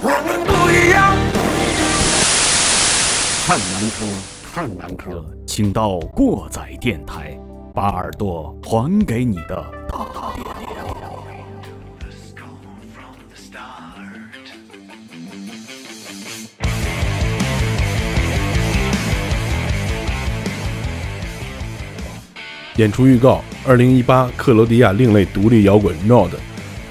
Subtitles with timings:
[0.00, 1.16] 我们不一样。
[3.44, 4.06] 看南柯，
[4.54, 7.36] 看南柯，请到过载电台，
[7.74, 10.63] 把耳朵还给你的大电
[22.76, 26.30] 演出预告：二零一八克罗地亚另类独立摇滚 Nod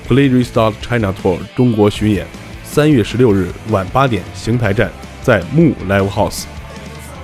[0.07, 2.25] Play Restart China Tour 中国巡演，
[2.63, 4.89] 三月十六日晚八点邢台站，
[5.21, 6.43] 在木 Live House。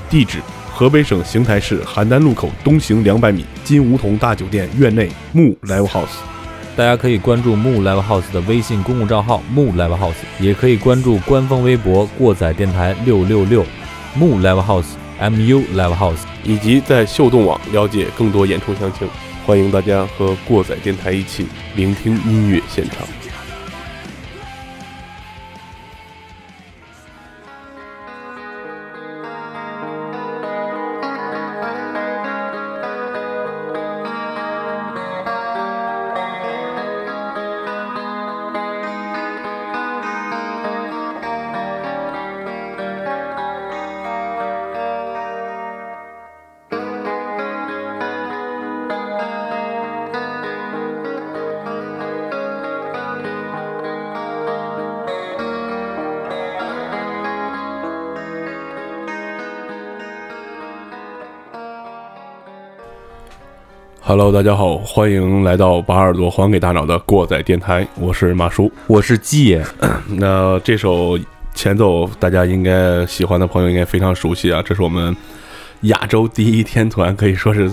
[0.09, 0.39] 地址：
[0.73, 6.17] 河北省邢台市邯郸路口东行两百米金梧桐大酒店院内木 Live House。
[6.75, 13.65] 大家可以关注木 Live House 的微信公共账号木 Live House，也可以关注官方微博过载电台六六六
[14.15, 14.85] 木 Live House
[15.19, 16.39] M U Live House。
[16.43, 19.07] 以及在秀动网了解更多演出详情。
[19.45, 23.18] 欢迎大家和过载电台一起聆听音乐现场。
[64.09, 68.71] Hello，大家好，欢迎来到把耳朵还给大脑的过载电台，我是马叔。
[68.87, 69.63] 我是鸡爷，
[70.17, 71.15] 那这首
[71.53, 75.15] 前奏大家应该喜欢的朋友应该非常熟悉啊，这是我们
[75.81, 77.69] 亚洲第一天团，可以说是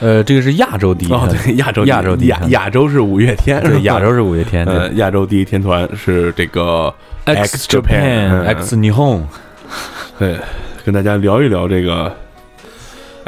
[0.00, 6.92] 呃，这个是亚洲第一哦，对，亚洲亚洲第一团亚亚洲是五月天，对亚洲是五月天， 呃对亚洲第一天团是这个
[7.24, 8.44] X 嗯。
[8.46, 9.24] X 霓虹，
[10.18, 10.36] 对，
[10.84, 12.12] 跟大家聊一聊这个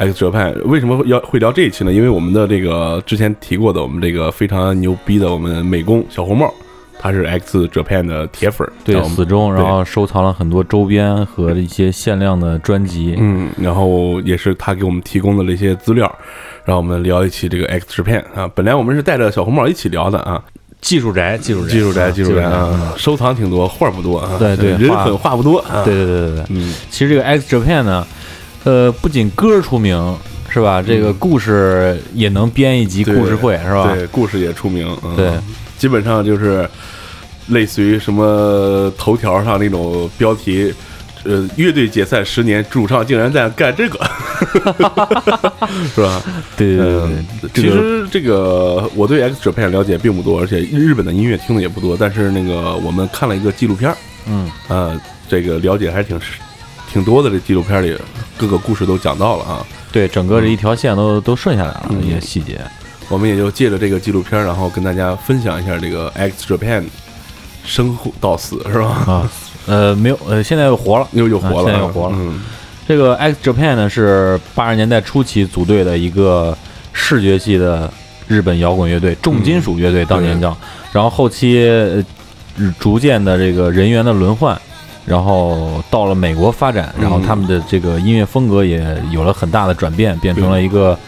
[0.01, 0.55] X Japan。
[0.65, 1.93] 为什么要会聊这一期呢？
[1.93, 6.53] 因为我们的这个之前提过的，我们这个非常牛逼的我们美工小红帽，
[6.99, 16.11] 他是 X Japan 的铁粉儿，对我们死忠，然后收藏了很多周边和一些限量的专辑，嗯，然后也是他给我们提供的那些资料，
[16.65, 18.51] 让我们聊一期这个 X Japan 啊。
[18.55, 20.43] 本来我们是带着小红帽一起聊的啊，
[20.81, 26.45] 技术宅，技术宅，技术宅，啊技术宅嗯啊，收藏挺多，画不多啊，对对人狠话不多啊，对对对对对。
[26.49, 28.07] 嗯，其实这个 X Japan 呢，
[28.65, 30.17] 呃，不仅歌出名
[30.49, 30.83] 是吧？
[30.83, 33.95] 这个故事也能编一集故事会是吧？
[33.95, 35.33] 对，故事也出名，嗯对，
[35.79, 36.69] 基本上就是
[37.49, 40.75] 类似于什么头条上那种标题，
[41.25, 43.99] 呃，乐队解散十年，主唱竟然在干这个，
[45.95, 46.23] 是吧？
[46.57, 47.09] 对对对
[47.43, 51.97] 对其实这个我对 X Japan 了解并不多，而且日本的音乐听的也不多。
[51.99, 56.19] 但是那个我们看了一个纪录片儿，嗯，呃，这个了解还是挺
[56.93, 57.31] 挺多的。
[57.31, 57.97] 这纪录片里
[58.37, 59.67] 各个故事都讲到了啊。
[59.93, 62.61] 对整个这一条线都都顺下来了，嗯一些细节。
[63.09, 66.85] 我们也就借着这个纪录片儿，然后跟大家分享一下这个 X Japan
[67.65, 68.87] 生到死是吧？
[68.87, 69.31] 啊，
[69.67, 71.09] 呃，没有，呃，现在又活了。
[71.11, 72.41] 又又活了，啊现在又活了嗯
[72.87, 76.57] 这个 X Japan 呢是八十年代初期组队的一个
[76.93, 77.93] 视觉系的
[78.29, 80.57] 日本摇滚乐队，重金属乐队当年叫，
[80.93, 82.05] 然后后期呃
[82.79, 84.57] 逐渐的这个人员的轮换。
[85.07, 90.99] 然后到了美国发展，然后他们的这个音乐风格也有了很大的转变，变成了一个，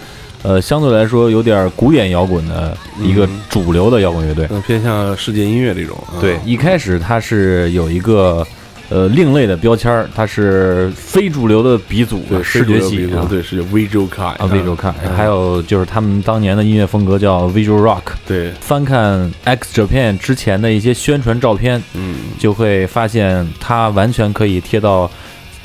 [0.43, 4.47] 呃，相对来说有点古典摇滚的一个嗯主流的摇滚乐队。
[4.47, 5.97] 更偏向世界音乐这种。
[6.09, 8.47] 啊对，一开始它是有一个
[8.93, 13.27] 呃另类的标签儿，它是非主流的鼻祖对，视觉系啊。
[13.29, 18.03] 对是 visual cut 啊，visual cut，嗯还有就是他们当年的音乐风格叫 visual rock。
[18.27, 25.11] 对，翻看 X Japan 之前的一些宣传照片，嗯，就会发现它完全可以贴到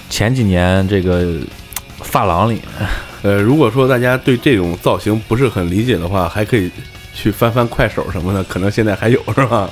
[0.10, 1.36] 前几年这个
[2.02, 2.62] 发廊里。
[3.24, 6.72] 呃，如果说大家对这种造型不是很理解的话，还可以
[7.14, 9.70] 去翻翻快手什么的，可能现在还有是吧？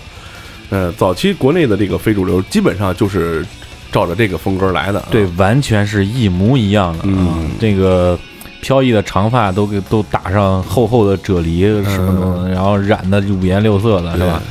[0.69, 3.45] 呃，早期国内的这个非主流基本上就是
[3.91, 5.07] 照着这个风格来的啊。
[5.11, 7.03] 对，完全是一模一样的。
[7.05, 7.27] 嗯。
[7.27, 8.17] 啊这个
[8.61, 14.41] 飘逸的长发都给都打上厚厚的啫喱什么的，然后染的五颜六色的，是吧？？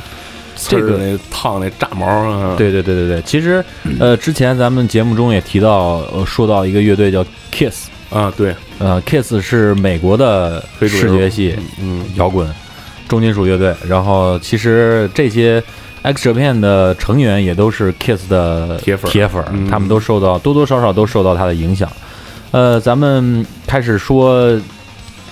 [0.69, 3.63] 这个那烫那炸毛啊，对对对对对，其实
[3.99, 12.49] 呃，之前咱们节目中也提到，呃，说到一个乐队叫 Kiss，啊，对，呃，Kiss 是美国的视觉系嗯，摇滚
[13.09, 15.61] 重金属乐队，然后其实这些
[16.05, 19.13] X Japan 的成员也都是 Kiss 的铁粉儿。
[19.13, 21.91] 铁粉他们都受到多多少少都受到他的影响。
[22.51, 24.61] 呃，咱们开始说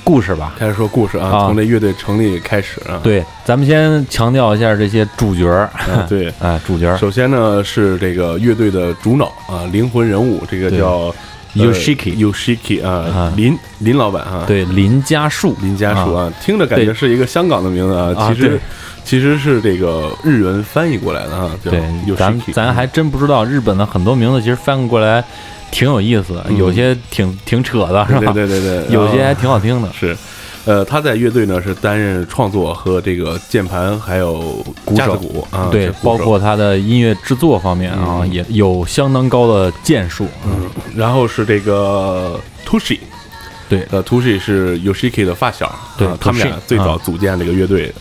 [0.02, 0.54] 故事吧。
[0.58, 1.46] 开始说故事啊，啊。
[1.46, 2.98] 从这乐队成立开始啊。
[3.02, 6.32] 对，咱们先强调一下这些主角儿，啊对。
[6.40, 6.96] 哎， 主角儿。
[6.96, 11.14] 首先呢是这个乐队的主脑啊，灵魂人物，这个叫
[11.54, 18.58] 呃 Yoshiki Yoshiki 啊啊，林林老板啊，对林家树，林家树啊，听着感觉是一个香港的名字啊，啊其实对
[19.04, 21.80] 其实是这个日文翻译过来的啊，叫对，
[22.16, 25.22] 咱 Yoshiki 咱还真不知道日本的很多名字其实翻译过来
[25.70, 28.32] 挺有意思有些挺挺扯的，是对吧？
[28.32, 29.92] 对对对， 有些还挺好听的。
[29.92, 30.16] 是。
[30.64, 34.94] 呃，他在乐队呢是担任创作和这个键盘还有鼓
[35.50, 40.28] 啊，对包括他的音乐制作方面啊，嗯也有相当高的建树。
[40.46, 43.00] 嗯，然后是这个 Tushi，
[43.68, 47.94] 对呃，Tushi 是 Yoshiki 的发小，对啊他们俩最早啊组建这个乐队的。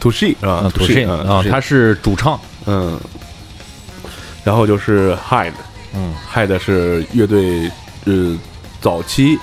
[0.00, 2.38] Tushi 啊啊，土信啊他是主唱。
[2.66, 2.98] 嗯，
[4.44, 5.52] 然后就是 Hide，
[5.94, 7.70] 嗯，，Hide 是乐队
[8.04, 8.36] 呃
[8.80, 9.38] 早期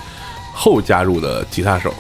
[0.54, 1.94] 后加入的吉他手，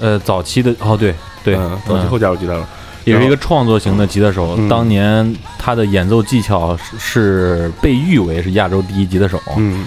[0.00, 1.14] 呃，早期的哦，对
[1.44, 2.64] 对，嗯，早期后加入吉他手，
[3.04, 4.54] 也是一个创作型的吉他手。
[4.58, 9.40] 嗯当年他的演奏技巧是是被誉为是亚洲第一吉他手。
[9.56, 9.86] 嗯，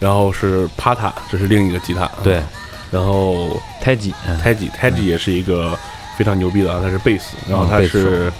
[0.00, 2.42] 然后是 Pata，这是另一个吉他，对，
[2.90, 5.78] 然后太极，嗯 Taji Taji 也是一个
[6.18, 8.32] 非常牛逼的啊，他是贝斯，然后他是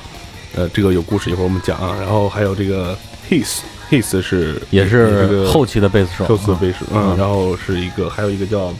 [0.57, 2.99] 呃这个有故事，一会儿我们讲啊，然后还有这个
[3.31, 6.25] His His 是也是后期的贝斯手。
[6.25, 8.75] 后期的贝斯，嗯，嗯然后是一个还有一个叫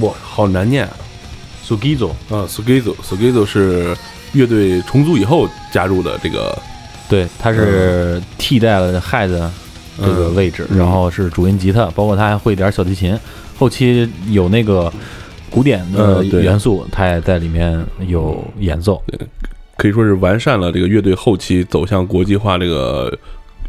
[0.00, 0.96] 哇好难念啊
[1.62, 3.94] Sugizo，啊 Sugizo Sugizo 是
[4.32, 6.58] 乐队重组以后加入的这个
[7.10, 9.50] 对，他是替代了 Head
[9.98, 13.18] 这个位置，嗯然后是主音吉他，包括他还会点小提琴，
[13.58, 14.90] 后期有那个
[15.50, 19.02] 古典的元素，他也在里面有演奏。
[19.76, 23.16] 可以说是完善了这个乐队后期走向国际化这个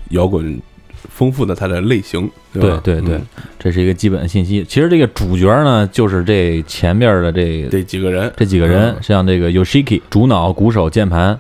[0.10, 0.60] 摇滚
[1.08, 2.82] 丰富的它的类型，对吧？
[2.84, 3.22] 对对嗯，
[3.60, 4.66] 这是一个基本的信息。
[4.68, 11.40] 其实这个主角呢，就是这前面的这这几个人，这几个人，嗯像这个 Yoshiki 主脑、鼓手、键盘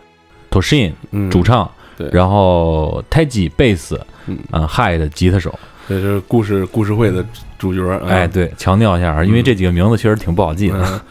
[0.51, 5.57] ，Toshin 嗯，主唱，对然后 Taiji 贝斯，嗯啊，hide 吉他手。
[5.89, 7.25] 这是故事故事会的
[7.57, 10.77] 主角，啊哎，，对，强调一下啊，因为嗯这几个名字确实挺不好记的。
[10.85, 11.01] 嗯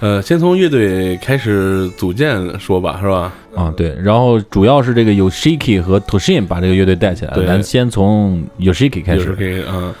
[0.00, 3.32] 呃，先从乐队开始组建说吧，是吧？
[3.54, 9.34] 啊，对，然后主要是这个 Yoshiki 和 Toshin 把这个乐队带起来对咱先从 Yoshiki 开始。
[9.34, 9.94] Yoshiki，嗯，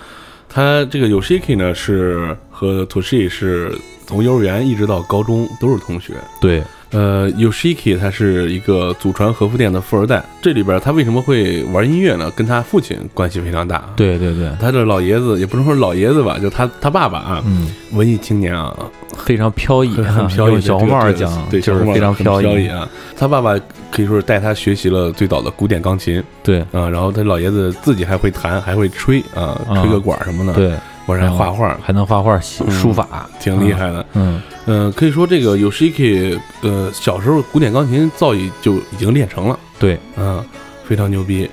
[0.48, 3.72] 他这个 Yoshiki 呢是和 Toshi 是
[4.06, 6.14] 从幼儿园一直到高中都是同学。
[6.40, 6.62] 对，
[6.94, 10.22] 呃，Yoshiki 他是一个祖传和服店的富二代。
[10.40, 12.30] 这里边他为什么会玩音乐呢？
[12.36, 18.74] 跟他父亲关系非常大。，对对对，他的老爷子也不能说老爷子吧，就他他爸爸啊，嗯，文艺青年啊，
[19.18, 20.52] 非常飘逸，很 很飘逸。
[20.52, 22.68] 用小红帽这个讲，对，就是非常很飘逸。
[22.68, 22.88] 啊。
[23.16, 23.58] 他爸爸
[23.90, 30.72] 可以说是带他学习了最早的古典钢琴对啊，然后他老爷子自己还会弹，还会吹啊，啊吹个管什么的，，对，
[31.06, 34.06] 晚上还画画，还能画画、书法，挺厉害的。
[34.14, 34.40] 嗯。
[34.66, 40.42] 嗯，可以说这个 Yoshiki，呃，小时候古典钢琴造诣就已经练成了，对，嗯，
[40.84, 41.50] 非常牛逼。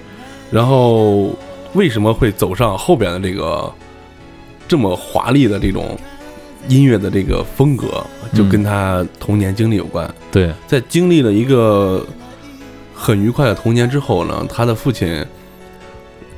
[0.49, 1.35] 然后
[1.73, 3.69] 为什么会走上后边的这个
[4.65, 5.97] 这么华丽的这种
[6.69, 7.87] 音乐的这个风格，
[8.33, 10.09] 就嗯跟他童年经历有关。
[10.31, 12.05] 对，在经历了一个
[12.95, 15.25] 很愉快的童年之后呢，他的父亲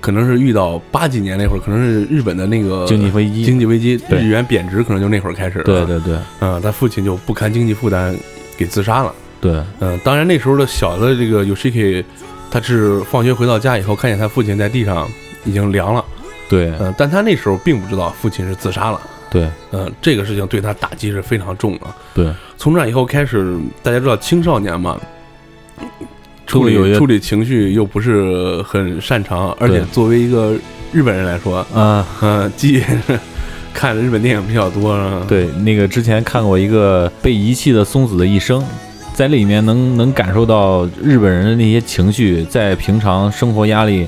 [0.04, 5.64] 可能是遇到八几年那会儿，可能是日本的那个经济危机，经济危机，日元贬值，可能就那会儿开始了。
[5.64, 8.14] 对对对嗯，他父亲就不堪经济负担，
[8.58, 9.16] 给自杀了。
[9.40, 12.04] 对，嗯，当然那时候的小的这个 Yoshiki，
[12.52, 15.10] 他是放学回到家以后，看见他父亲在地上
[15.46, 16.04] 已经凉了。
[16.50, 19.00] 对嗯，但他那时候并不知道父亲是自杀了。
[19.32, 21.88] 对嗯，这个事情对他打击是非常重的。
[22.14, 25.00] 对，从那以后开始，大家知道青少年嘛，
[26.54, 30.56] 处理处理情绪又不是很擅长，而且作为一个
[30.92, 32.84] 日本人来说，啊，嗯，既
[33.74, 34.96] 看日本电影比较多，
[35.28, 38.64] 对，那个之前看过一个被遗弃的松子的一生，
[39.14, 44.08] 在里面能能感受到日本人的那些情绪，在平常生活压力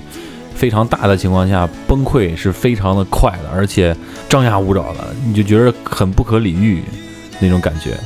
[0.53, 3.95] 非常大的情况下崩溃是非常的快的，而且
[4.29, 6.83] 张牙舞爪的，你就觉得很不可理喻
[7.39, 7.97] 那种感觉。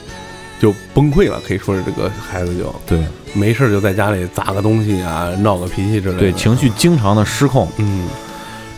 [0.59, 3.01] 就崩溃了，可以说是这个孩子就对
[3.33, 6.19] 没事就在家里砸个东西啊，闹个脾气之类的。
[6.19, 7.67] 对，情绪经常的失控。
[7.77, 8.07] 嗯，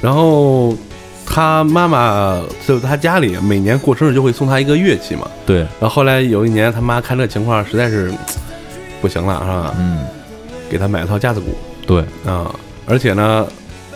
[0.01, 0.77] 然后
[1.25, 5.27] 他妈妈就他家里每年过生日就会送他一个乐器嘛。
[5.45, 8.13] 对，然后后来有一年他妈看这情况实在是
[9.01, 9.75] 不行了，是吧？
[9.79, 10.05] 嗯，
[10.69, 11.47] 给他买了套架子鼓
[11.87, 12.53] 对啊、
[12.85, 13.45] 而且呢，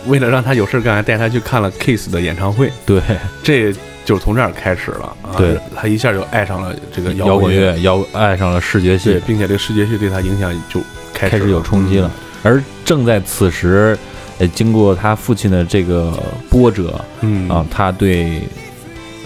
[0.06, 2.70] 为了让他有事干，还带他去看了 Kiss 的演唱会。
[2.84, 3.00] 对，
[3.42, 3.72] 这
[4.06, 5.34] 就是从这儿开始了啊！
[5.36, 10.80] 对，他一下就爱上了这个摇滚滚乐，摇爱上了视觉对系，，并且这个视觉系对他影响就
[11.12, 12.08] 开开始有冲击了。
[12.44, 13.98] 而正在此时，
[14.38, 16.12] 呃，经过他父亲的这个
[16.48, 18.42] 波折嗯，嗯啊，他对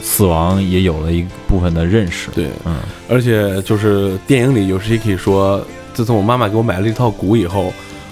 [0.02, 2.30] 死亡也有了一部分的认识。
[2.30, 7.70] 对，嗯，而且就是电影里有 Shiki 说，自从我妈妈给我买了一套鼓以后，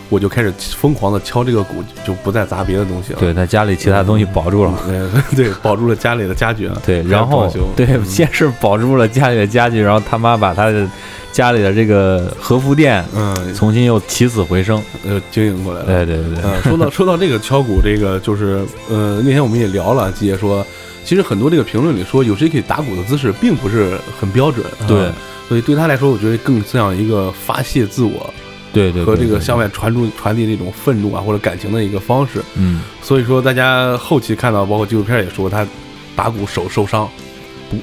[0.09, 3.19] 我就开始疯狂的敲这个鼓，就不再砸别的东西了。
[3.19, 4.73] 对他家里其他东西保住了。
[4.88, 6.81] 嗯， 对，保住了家里的家具啊。
[6.85, 10.88] 对，然后对，嗯先是保住了家里的家具，然后他妈把他的
[11.31, 14.83] 家里的这个和服店嗯，重新又起死回生。
[15.07, 15.87] 呃，经营过来了。
[15.87, 20.65] 对对对对，嗯，说到 说到这个敲鼓，这个就是，呃，那天我们也聊了，季爷说，
[21.05, 25.12] 其实很多这个评论里说，Yoshiki 打鼓的姿势并不是很标准，对啊
[25.49, 28.33] 所以对他来说，我觉得更像一个发泄自我
[28.72, 32.42] 对对，和这个向外传出传递这种愤怒啊或者感情的一个方式。
[32.56, 35.66] 嗯，所以说，大家后期看到，包括纪录片也说，他
[36.14, 37.08] 打鼓手受伤，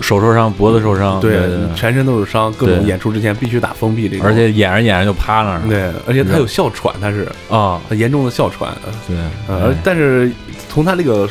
[0.02, 5.68] 手受伤，脖子受伤，对对对全身都是伤，各种演出之前必须打封闭这个，而且演着演着就趴那儿了。
[5.68, 8.72] 对，而且他有哮喘，他是啊，他严重的哮喘，
[9.08, 9.16] 对，
[9.48, 10.32] 呃，但是
[10.70, 11.28] 从他这个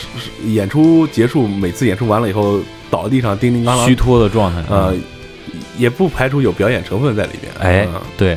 [0.46, 2.58] 演出结束，每次演出完了以后
[2.90, 4.62] 倒地上叮叮当当虚，脱的状态。
[4.68, 5.00] 呃嗯，，
[5.76, 7.52] 也不排除有表演成分在里边。
[7.61, 8.37] 哎嗯，对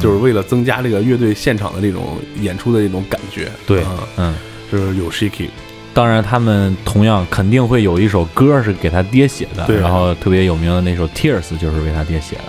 [0.00, 3.48] 就是为了增加这个乐队现场的这种演出的这种感觉。
[3.66, 4.34] 对嗯，嗯。
[4.70, 5.48] 就是有 Shiki，
[5.94, 12.42] 当然，他们同样肯定会有一首歌是给他爹写的，对然后特别有名的那首《Tears》就是为他爹写的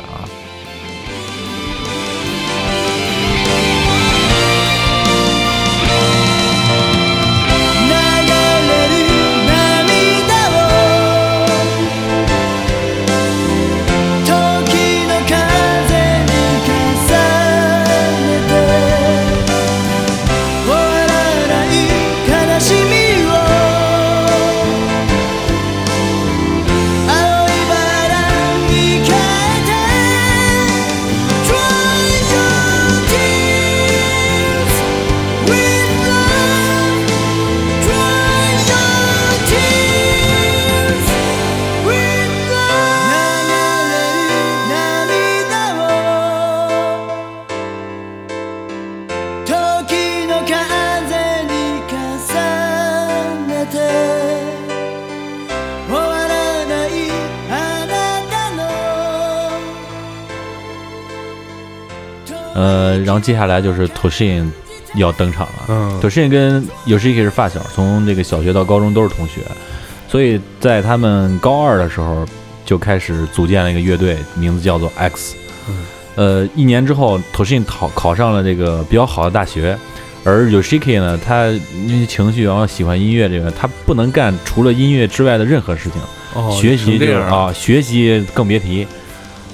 [63.10, 64.48] 然后接下来就是 Toshin
[64.94, 65.66] 要登场了。
[65.68, 66.00] 嗯。
[66.00, 69.42] Toshin 跟 Yoshiki 是发小，从这个小学到高中都是同学，
[70.08, 72.24] 所以在他们高二的时候
[72.64, 75.36] 就开始组建了一个乐队，名字叫做 X。
[75.68, 75.76] 嗯。
[76.16, 79.76] 呃，一年之后，Toshin 考考上了这个比较好的大学，
[80.24, 81.48] 而 Yoshiki 呢，他
[81.88, 86.00] 因为情绪然后喜欢音乐这个，他不能干除了音乐之外的任何事情，
[86.36, 88.86] 哦学习这样，啊，学习更别提，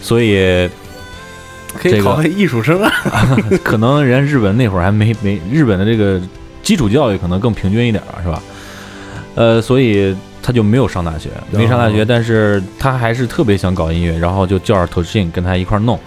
[0.02, 0.70] 所以
[1.80, 2.92] 可以考个艺术生啊。
[3.64, 6.20] 可能人家日本那会儿还没没日本的这个
[6.64, 8.42] 基础教育可能更平均一点儿，是吧？
[9.36, 16.00] 呃，所以他就没有上大学，没上大学，哦但是他还是特别想搞音乐，然后就叫着 Toshin 跟他一块儿弄，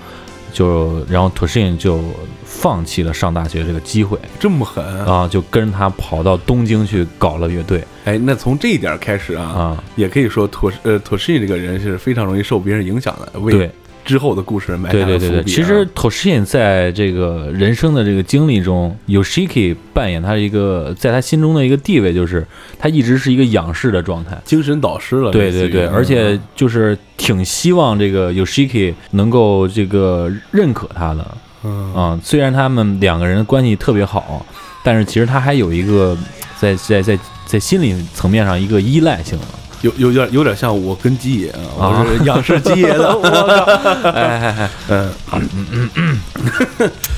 [0.52, 2.00] 就然后 Toshin 就
[2.44, 13.70] 放弃了上大学这个机会这么狠啊，就跟他跑到东京去搞了乐队哎，那从这一点开始啊，啊，也可以说 Tos 呃 Toshin 这个人是非常容易受别人影响的，为对
[14.08, 22.46] 之后的故事埋下了对对对对，其实 Toshin 在这个人生的这个经历中，Yoshiki 扮演他一个在他心中的一个地位，就是
[22.78, 24.40] 他一直是一个仰视的状态。
[24.46, 25.30] 精神导师了。
[25.30, 31.26] 对对对，而且就是挺希望这个 Yoshiki 能够这个认可他的
[31.64, 34.46] 嗯啊、虽然他们两个人关系特别好，
[34.82, 36.16] 但是其实他还有一个
[36.58, 39.44] 在在在在心理层面上一个依赖性的。
[39.82, 43.46] 有有点有点像我跟鸡爷啊，啊我是仰视鸡爷的，我靠，
[44.10, 45.08] 哎哎哎，
[45.72, 46.20] 嗯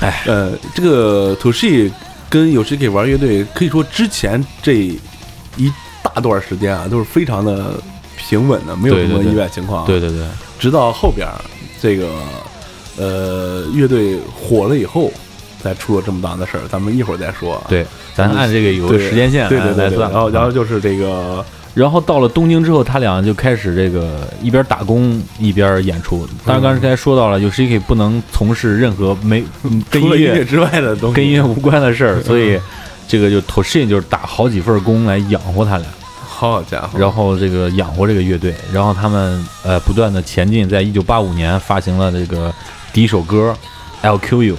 [0.00, 1.90] 哎，呃，这个 Toshi
[2.28, 4.74] 跟 Yoshiki 玩乐队，可以说之前这
[5.56, 7.72] 一大段时间啊，都是非常的
[8.16, 9.86] 平稳的，没有什么意外情况。
[9.86, 10.18] 对，对对，
[10.58, 11.26] 直到后边
[11.80, 12.08] 这个
[12.96, 15.10] 呃乐队火了以后，
[15.62, 17.62] 才出了这么大的事儿，咱们一会儿再说啊。
[17.68, 20.10] 对，咱按这个有个时间线对对对对，来来算。
[20.10, 26.26] 然后然后啊就是这个然后到了东京之后，他俩就开始这个一边打工一边演出。
[26.44, 32.58] 当然，刚才说到了，Yoshiki 不能从事任何没 嗯跟音乐之外的东西，跟音乐 无关的事儿，所以
[33.06, 35.86] 这个就 Toshin 就是打好几份工来养活他俩，
[36.26, 42.52] 好家伙，然后这个养活这个乐队，然后他们呃不断的前进，在一九八五年发行了这个
[42.92, 43.54] 第一首歌
[44.06, 44.54] 《I'll Kill You》。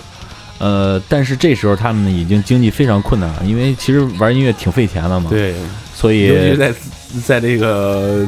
[0.60, 5.56] 呃，但是这时候他们已经经济非常困难了，因为其实玩音乐挺费钱的嘛，对，
[6.01, 6.74] 所以尤其是在
[7.24, 8.25] 在这个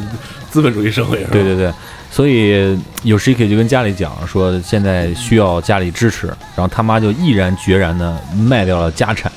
[0.51, 1.73] 资本主义社会上，对对对，
[2.11, 9.31] 所以有 Shiki 就跟家里讲说，现在需要家里支持，然后他妈就毅然决然的卖掉了家产，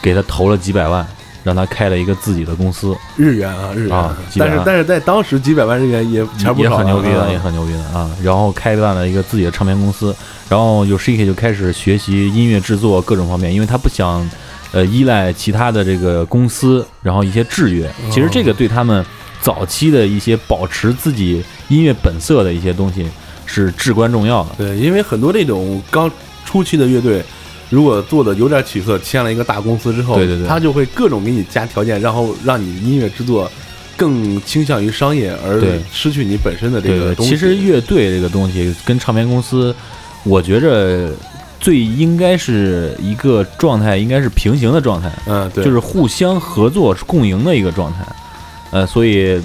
[0.00, 1.06] 给他投了几百万，
[1.42, 8.10] 让他开了一个自己的公司，日元啊，日元但是但是在当时几百万日元也钱不少啊，很牛逼的，啊也很牛逼的啊。
[8.22, 10.16] 然后开办了一个自己的唱片公司，
[10.48, 14.26] 然后 Yoshiki 就开始学习音乐制作各种方面，因为他不想
[14.74, 17.88] 呃依赖其他的这个公司，然后一些制约。
[18.10, 19.04] 其实这个对他们
[19.40, 23.06] 早期的一些保持自己音乐本色的一些东西
[23.46, 24.50] 是至关重要的。
[24.58, 26.10] 对，因为很多这种刚
[26.44, 27.22] 初期的乐队，
[27.70, 33.50] 如果做的有点起色，签了一个大公司之后，对对对他就会各种给你加条件，然后让你音乐制作
[33.96, 35.62] 更倾向于商业，而
[35.92, 37.30] 失去你本身的这对对，个东西。
[37.30, 39.74] 其实乐队这个东西跟唱片公司，
[40.24, 41.10] 我觉着
[41.64, 45.10] 最应该是一个状态，应该是平行的状态。
[45.24, 48.04] 嗯，对，就是互相合作共赢的一个状态，
[48.70, 49.40] 呃，所以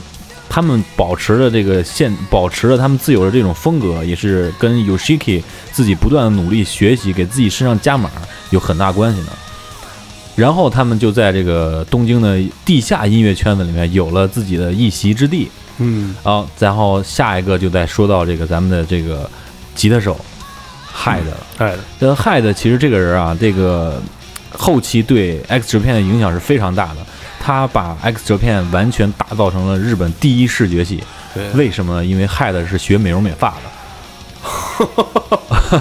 [0.49, 8.11] 他们保持了这个现，保持了他们自有的这种风格，也是跟 Yoshiki 自己不断的努力学习，给自己身上加码
[8.49, 9.27] 有很大关系的。
[10.35, 15.49] 然后他们就在这个东京的地下音乐圈子里面有了自己的一席之地。
[15.77, 19.29] 嗯，啊，然后下一个就再说到这个咱们的这个
[19.73, 20.19] 吉他手
[20.95, 21.37] Hyde 了。
[21.57, 24.01] 哎，这 Hyde 其实这个人啊，这个
[24.51, 26.97] 后期对 X 折片的影响是非常大的。
[27.39, 31.03] 他把 X 折片完全打造成了日本第一视觉系。
[31.33, 32.05] 对，为什么呢？
[32.05, 33.53] 因为 Hyde 是学美容美发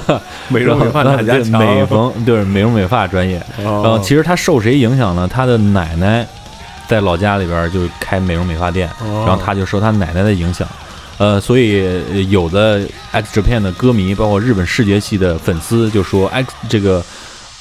[0.08, 3.42] 的， 美容美发然后对大家强，美缝对美容美发专业。
[3.56, 5.26] 然后哦，其实他受谁影响呢？
[5.26, 6.26] 他的奶奶
[6.86, 10.68] 在老家里边就开美容美发店，哦然后他就受他奶奶的影响。
[11.18, 11.80] 呃，所以
[12.12, 17.04] 呃有的 X Japan 的歌迷，包括日本视觉系的粉丝，就说 X 这个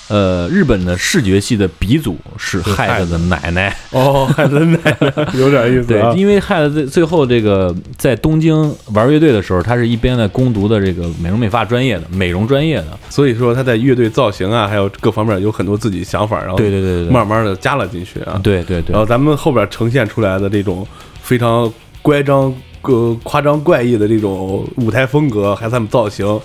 [0.09, 3.75] 呃日本的视觉系的鼻祖是是害 Hyde 的奶奶。
[3.89, 12.99] 哦，还真的奶奶有点意思对啊，，因为害的最最后这个在东京玩乐队的时候，他是一边在攻读的这个美容美发专业的美容专业的。
[13.09, 18.39] 所以说他在乐队造型啊，还有各方面有很多自己想法，然后对对对对对，慢慢的加了进去啊。
[18.43, 20.87] 对对对然后咱们后边呈现出来的这种
[21.23, 21.73] 非常
[22.03, 22.53] 乖张、
[22.87, 26.39] 呃夸张怪异的这种舞台风格，还有他们造型，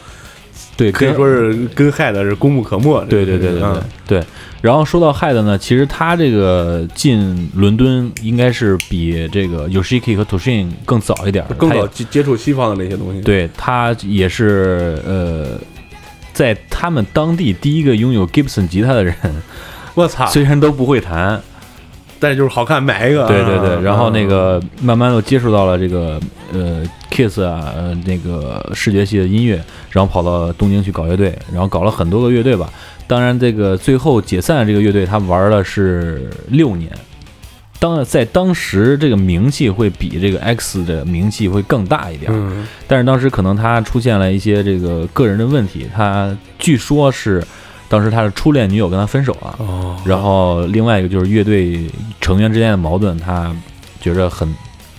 [0.76, 3.04] 对，可以说是跟害的是功不可没。
[3.06, 4.24] 对对对对对嗯对。
[4.60, 15.58] 然后说到 Hyde 呢，其实他这个进伦敦应该是比这个 Yoshiki 和 Toshin 更早一点，更早接接触西方的那些东西。，对他也是呃，
[16.32, 19.16] 在他们当地第一个拥有 Gibson 吉他的人，
[19.94, 20.26] 我操！
[20.30, 21.42] 虽然都不会弹，
[22.22, 23.28] 但是就是好看，买一个啊。
[23.28, 26.20] 对对对，然后那嗯个慢慢的接触到了这个
[26.52, 32.72] 呃 Kiss 啊，呃那个视觉系的音乐，然后跑到东京去搞乐队，然后搞了很多个乐队吧。
[33.08, 36.88] 当然，这个最后解散的这个乐队，他玩了是六年。
[37.80, 47.42] 当在当时，这个名气会比这个 X 的名气会更大一点，嗯，但是当时可能他出现了一些这个个人的问题，他据说是
[47.92, 51.78] 当时他的初恋女友跟他分手了，哦，然后另外一个就是乐队
[52.22, 53.54] 成员之间的矛盾，他
[54.00, 54.48] 觉着很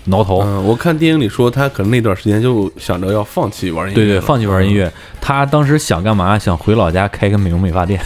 [0.04, 0.44] 挠头。
[0.44, 4.94] 嗯，我看电影里说他可能那段时间就想着要放弃玩音乐，对对，放弃玩音乐。
[5.20, 6.38] 他当时想干嘛？
[6.38, 8.00] 想回老家开个美容美发店，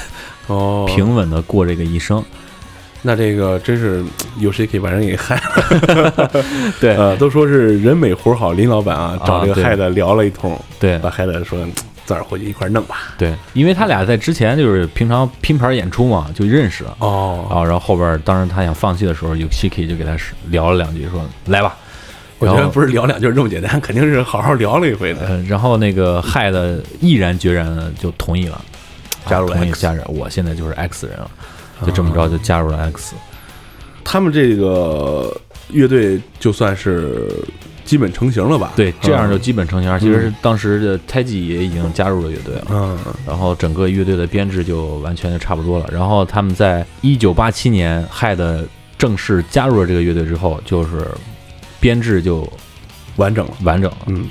[0.48, 2.24] 哦， 平稳的过这个一生。
[3.02, 4.02] 那这个真是
[4.40, 6.44] 有谁可以把人给害了？
[6.80, 11.60] 对呃，都说是人美活好，林老板啊找这个害的聊了一通，对把害的说
[12.08, 13.14] 咱俩回去一块儿弄吧。
[13.18, 16.96] 对，因为他俩在之前就是平常拼盘演出嘛，就认识了。
[17.00, 20.18] 哦，啊，然后后边当时他想放弃的时候，有 Shiki 就给他
[20.50, 21.78] 聊了两句，说来吧。
[22.40, 25.28] 我觉得不是聊两句这么简单，肯定是好好聊了一回的。
[25.28, 28.64] 呃，然后那个害的毅然决然的就同意了，
[29.28, 31.30] 加入了啊同意加入，我现在就是 X 人了，
[31.86, 33.16] 就这么着就加入了 X。
[34.04, 35.36] 他们这个
[35.70, 37.28] 乐队就算是
[37.88, 38.74] 基本成型了吧？
[38.76, 40.00] 对，这样就嗯基本成型。
[40.00, 45.90] 其实是当时的 t 基也已经加入了乐队了，嗯然后整个乐队的编制就完全就差不多了。
[45.92, 51.08] 然后他们在一九八七年害的正式加入了这个乐队之后，就是
[51.80, 52.48] 编制就
[53.16, 53.54] 完整了。
[53.64, 53.98] 完整了。
[54.08, 54.28] 嗯，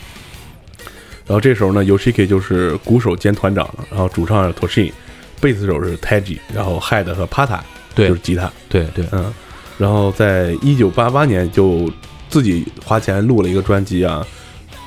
[1.26, 4.92] 然后这时候呢，Yoshiki 就是鼓手兼团长，然后主唱是 Toshin，
[5.40, 7.60] 贝斯手是 Taiji，然后 Head 和 Pata
[7.94, 9.32] 对就是吉他，对对，嗯，
[9.78, 11.90] 然后在一九八八年就
[12.28, 14.26] 自己花钱录了一个专辑啊，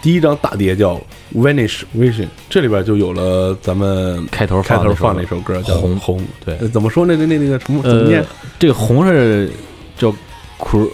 [0.02, 0.96] 第一张大碟叫
[1.36, 9.52] 《Vanish Vision》，这里边就有了咱们开头开头放那那首歌叫《红红》，对呃怎么说那个那那个什么怎么念呃？，这个红是
[9.98, 10.14] 叫
[10.60, 10.90] Kur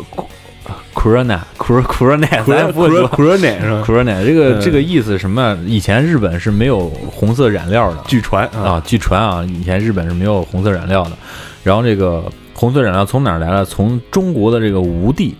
[0.93, 5.57] Kurana Kur Kurana，咱不会说 k u r a n e 是吧？Kurana 这个嗯这个意思什么？
[5.67, 11.11] 以前日本是没有红色染料的，据传啊，啊，据传啊，以前日本是没有红色染料的。
[11.63, 13.65] 然后这个红色染料从哪儿来的？
[13.65, 15.35] 从中国的这个吴地，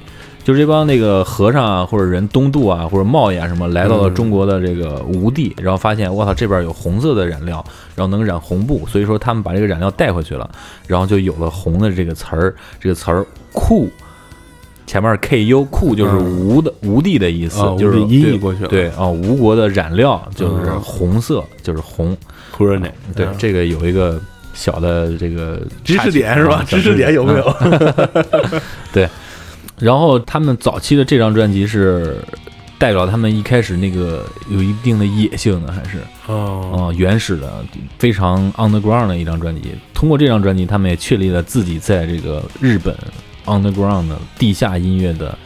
[0.45, 10.47] 就是这帮那个和尚啊，或者人东渡啊，或者贸易啊什么，来到了嗯中国的这个吴地，然后发现我操这边有红色的染料，然后能染红布，所以说他们把这个染料带回去了，
[10.87, 13.89] 然后就有了红的这个词儿，这个词儿酷。
[14.85, 22.15] 前面 K U 酷就是嗯吴的吴地的意思，啊就是音对译过去了对啊，吴国的染料就是嗯红色，就是红。
[22.51, 24.21] 酷热内，对，嗯这个有一个
[24.53, 26.63] 小的这个知识点是吧？
[26.67, 27.33] 知识点有没？
[27.33, 27.45] 有？
[27.61, 28.61] 嗯
[28.93, 29.09] 对，
[29.79, 32.17] 然后他们早期的这张专辑是
[32.77, 37.63] 代表他们一开始那个有一定的野性的，还是哦，啊、原始的
[37.97, 39.73] 非常 underground 的一张专辑。
[39.93, 42.95] 通过这张专辑，他们也确立了自己在这个日本
[43.45, 45.37] underground 的地下音乐的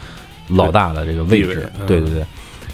[0.48, 1.72] 老大的这个位置。
[1.80, 2.26] 嗯对对对，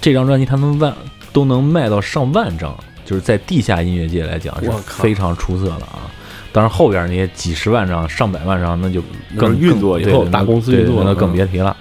[0.01, 0.93] 这张专辑他们万
[1.33, 2.73] 都能卖到上万张，
[3.05, 6.11] 就是在地下音乐界来讲是非常出色的啊。
[6.55, 9.01] 当然后边那些几十万张、上百万张，那就
[9.37, 11.75] 更那运作以后大公司运作那更嗯别提了。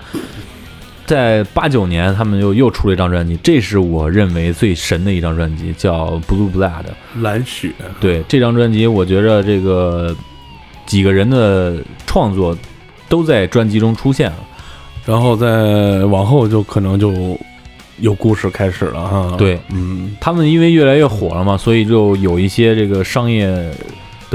[1.07, 6.83] 在八九年，他们又又出了一张专辑，这是我认为最神的一张专辑，叫《Blue Blood》。
[7.23, 10.13] 蓝血，对这张专辑，我觉着这个
[10.87, 12.57] 几个人的创作
[13.09, 14.37] 都在专辑中出现了。
[15.07, 17.39] 然后再往后就可能就
[18.01, 19.37] 有故事开始了哈。
[19.39, 23.73] 对，嗯，他们因为越来越火了嘛，所以就有一些这个商业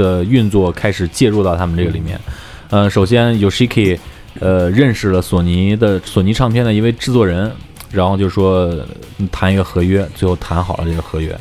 [0.00, 2.18] 的运作开始介入到他们这个里面。
[2.70, 3.98] 呃，首先 Yoshiki
[4.38, 7.52] 呃认识了索尼的索尼唱片的一位制作人，
[7.92, 8.74] 然后就说
[9.18, 11.36] 嗯谈一个合约，最后谈好了这个合约，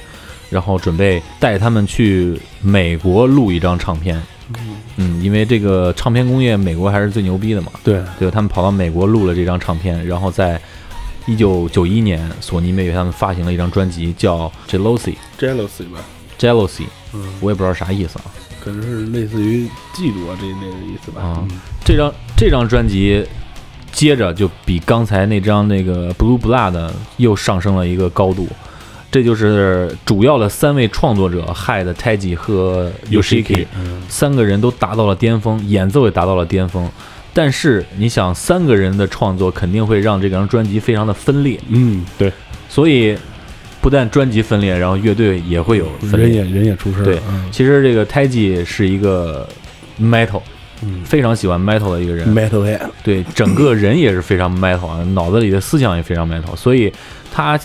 [0.50, 4.22] 然后准备带他们去美国录一张唱片。
[4.98, 10.60] 嗯，因为这个唱片工业美国还是最牛逼的嘛，对，对，他们跑到美国录了这张唱片，然后在
[11.28, 16.00] 一九九一年，索尼为他们发行了一张专辑，叫《Jealousy》jealousy 吧
[16.40, 18.26] ，（Jealousy），嗯，我也不知道啥意思啊。
[18.64, 21.22] 可能是类似于嫉妒啊这一类的意思吧。
[21.22, 23.26] 啊嗯这张这张专辑
[23.92, 26.74] 接着就比刚才那张那个《Blue Blood》
[27.18, 28.48] 又上升了一个高度。
[29.12, 36.88] 这就是主要的三位创作者 Hyde、Taiji 和 Yoshiki 嗯三个人都达到了巅峰，演奏也达到了巅峰。
[37.34, 42.32] 但是你想，三个人的创作肯定会让这张专辑非常的分裂，嗯，对，
[42.68, 43.18] 所以
[43.82, 46.28] 不但专辑分裂，然后乐队也会有分裂。
[46.28, 47.04] 人也人也出事儿。
[47.04, 49.48] 对嗯其实这个 Taiji 是一个
[50.00, 50.42] metal，
[50.84, 56.92] 嗯非常喜欢 metal 的一个人，，metal 对，整个人也是非常 metal，啊，脑子里的思想也非常 metal，所以
[57.32, 57.60] 他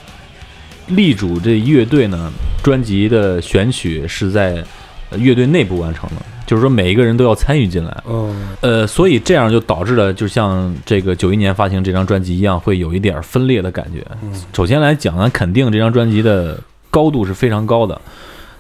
[0.88, 2.30] 力主这乐队呢，
[2.62, 4.62] 专辑的选曲是在
[5.10, 8.02] 呃乐队内部完成的，就是说每一个人都要参与进来。
[8.08, 14.04] 嗯呃，所以这样就导致了，就像这个九一年发行这张专辑一样，会有一点儿分裂的感觉。
[14.52, 16.58] 首先来讲呢，肯定这张专辑的
[16.90, 18.00] 高度是非常高的，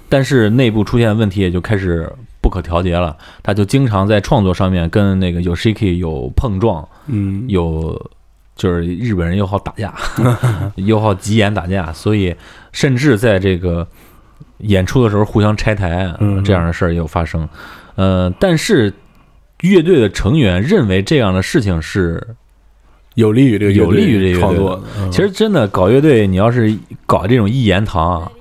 [0.08, 3.16] 但是内部出现问题也就开始不可调节了。
[3.42, 8.10] 他就经常在创作上面跟那个 Yoshiki 有碰撞，嗯，有
[8.56, 9.94] 就是日本人又好打架，
[10.76, 12.34] 又好急眼打架，所以
[12.72, 13.86] 甚至在这个
[14.64, 17.48] 演出的时候互相拆台，嗯这样的事儿也有发生。
[17.94, 18.92] 呃，但是
[19.60, 22.20] 乐队的成员认为这样的事情是，
[23.14, 28.32] 有利于这个有利于这个创作其实真的搞乐队，你要是搞这种一言堂啊，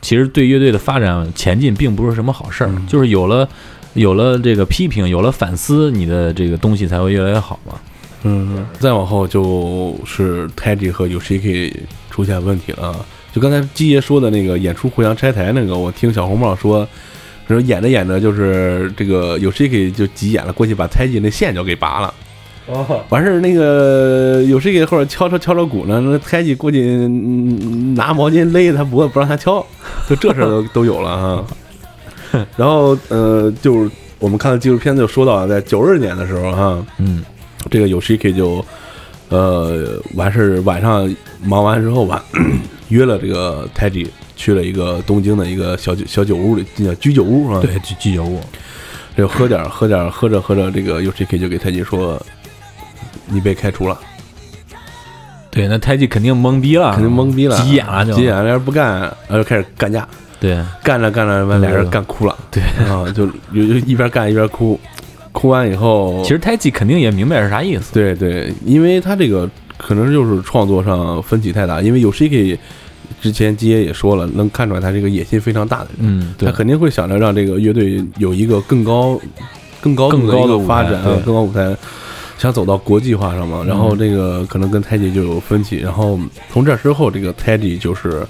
[0.00, 2.70] 其实对乐队的发展前进并不是什么好事儿。
[2.70, 3.48] 嗯就是有了
[3.94, 7.74] 有了这个批评，有了反思，你的这个东西才会越来越好嘛。
[8.24, 11.72] 嗯，再往后就是 Teddy 和 Yoshiki
[12.10, 12.96] 出现问题了啊。
[13.32, 16.86] 就刚才基爷说的那个演出互相拆台那个，我听小红帽说，
[17.46, 22.14] 说演着演着就是这个 Yoshiki 就急眼了，过去把 Taiji 那线就给拔了。
[22.66, 29.64] 哦，完事儿，那个 Yoshiki 后边敲敲敲着鼓呢，那 Taiji 过去嗯拿毛巾勒他脖子不让他敲，
[30.06, 31.46] 就这事儿都都有了啊。
[32.58, 37.24] 然后呃，就是我们看的纪录片就说到，在九二年的时候哈，嗯
[37.70, 38.62] 这个 Yoshiki 就
[39.30, 41.10] 呃完事儿晚上
[41.42, 42.20] 忙完之后晚
[42.88, 48.40] 约了这个 Taiji 去了一个东京的一个小酒小酒屋里，叫居酒屋啊。，对，居居酒屋，
[49.16, 52.20] 就喝点喝点喝着喝着，这个 Yoshiki 就给 Taiji 说
[53.26, 53.98] ：“你被开除了，
[55.50, 60.06] 对，那太极肯定懵逼了，肯定懵逼了，急眼了就，急眼了，俩人不干，然后就开始干架，
[60.38, 60.56] 对。
[60.82, 62.62] 干着干着，完俩人干哭了，对。
[62.86, 64.78] 啊，就就就一边干一边哭，
[65.32, 72.58] 哭完以后，其实太极肯定也明白是啥意思，对对，因为他这个可能就是创作上分歧太大，因为 Yoshiki
[73.22, 79.18] 之前基爷也说了，能看出来他这个野心非常大的人，嗯，对他，肯定会想着让这个乐队有一个更高、
[79.80, 81.74] 更高更高的发展，更高舞台，
[82.36, 83.64] 想走到国际化上嘛。
[83.66, 86.18] 然后嗯这个可能跟太极就有分歧，然后
[86.52, 88.26] 从这之后，这个太极就是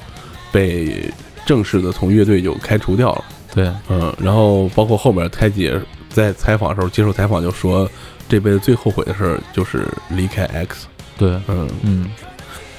[0.53, 1.11] 被
[1.45, 3.25] 正式的从乐队就开除掉了。
[3.55, 5.81] 对，嗯，然后包括后面太极也
[6.11, 7.91] 在采访的时候接受采访就说，
[8.29, 10.87] 这辈子最后悔的事儿就是离开 X。
[11.19, 12.07] 对，嗯，嗯，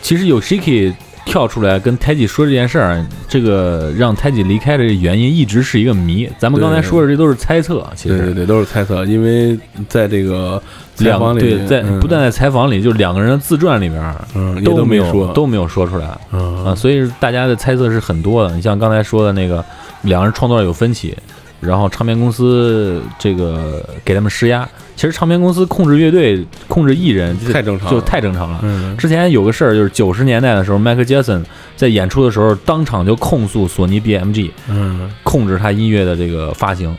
[0.02, 0.94] 其实有 Shiki
[1.26, 6.28] 跳出来跟 Taiji 说这件事儿，这个让 Taiji 离开的原因一直是一个谜。
[6.40, 9.56] 咱们刚才说的这都是猜测，其实对对对，都是猜测，因为
[9.88, 10.60] 在这个
[10.96, 18.56] 采两访里，对在嗯不但在采访里，就两个人的自传里边儿嗯都没有说都没有说出来啊，嗯所以大家的猜测是很多的。
[18.56, 19.64] 你像刚才说的那个，
[20.04, 21.16] 两人创作有分歧，
[21.60, 24.68] 然后唱片公司这个给他们施压。
[25.00, 28.60] 其实唱片公司控制乐队、控制艺人太正常了就太正常了。
[28.64, 31.42] 嗯之前有个事儿，就是九十年代的时候，迈克杰森
[31.78, 36.94] 在演出的时候，当场就控诉索尼 BMG 嗯控制他音乐的这个发行，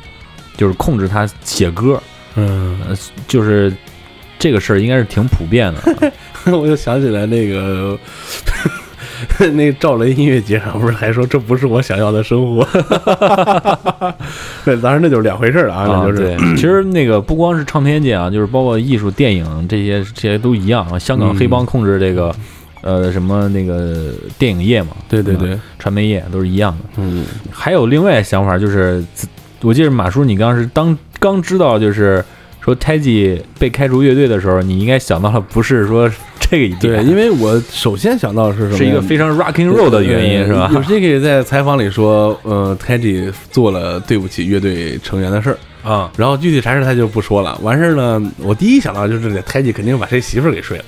[0.56, 2.02] 就是控制他写歌，
[2.36, 2.96] 嗯，呃，
[3.28, 3.70] 就是
[4.38, 6.10] 这个事儿应该是挺普遍的。
[6.56, 7.98] 我就想起来那个。
[9.54, 12.66] 那赵雷音乐节上不是还说这不是我想要的生活？
[14.64, 20.98] 对，当然那就是两回事儿了啊，那啊，就是对，其实那个不光是唱片界啊，就是包括艺术、电影这些，这些都一样啊。
[20.98, 22.34] 香港嗯黑帮控制这个，
[22.82, 26.84] 呃，什么那个电影业嘛，对对对，传媒业都是一样的。
[26.98, 29.02] 嗯还有另外想法，就是
[29.62, 32.24] 我记得马叔，你刚是当刚知道就是
[32.70, 38.76] 说 Taiji 被开除乐队的时候，你应该想到的不是说 这个一点，对，因为我首先想到的是什么？
[38.78, 40.70] 是一个非常 rock and roll 的原因，是吧？
[40.72, 47.56] 有这个在采访里说，呃 t a g i 做了对不起乐队成员的事儿，啊，然后具体啥事他就不说了。
[47.62, 50.84] 完事儿呢，我第一想到就是这 t a g i 肯定把谁媳妇儿给睡了。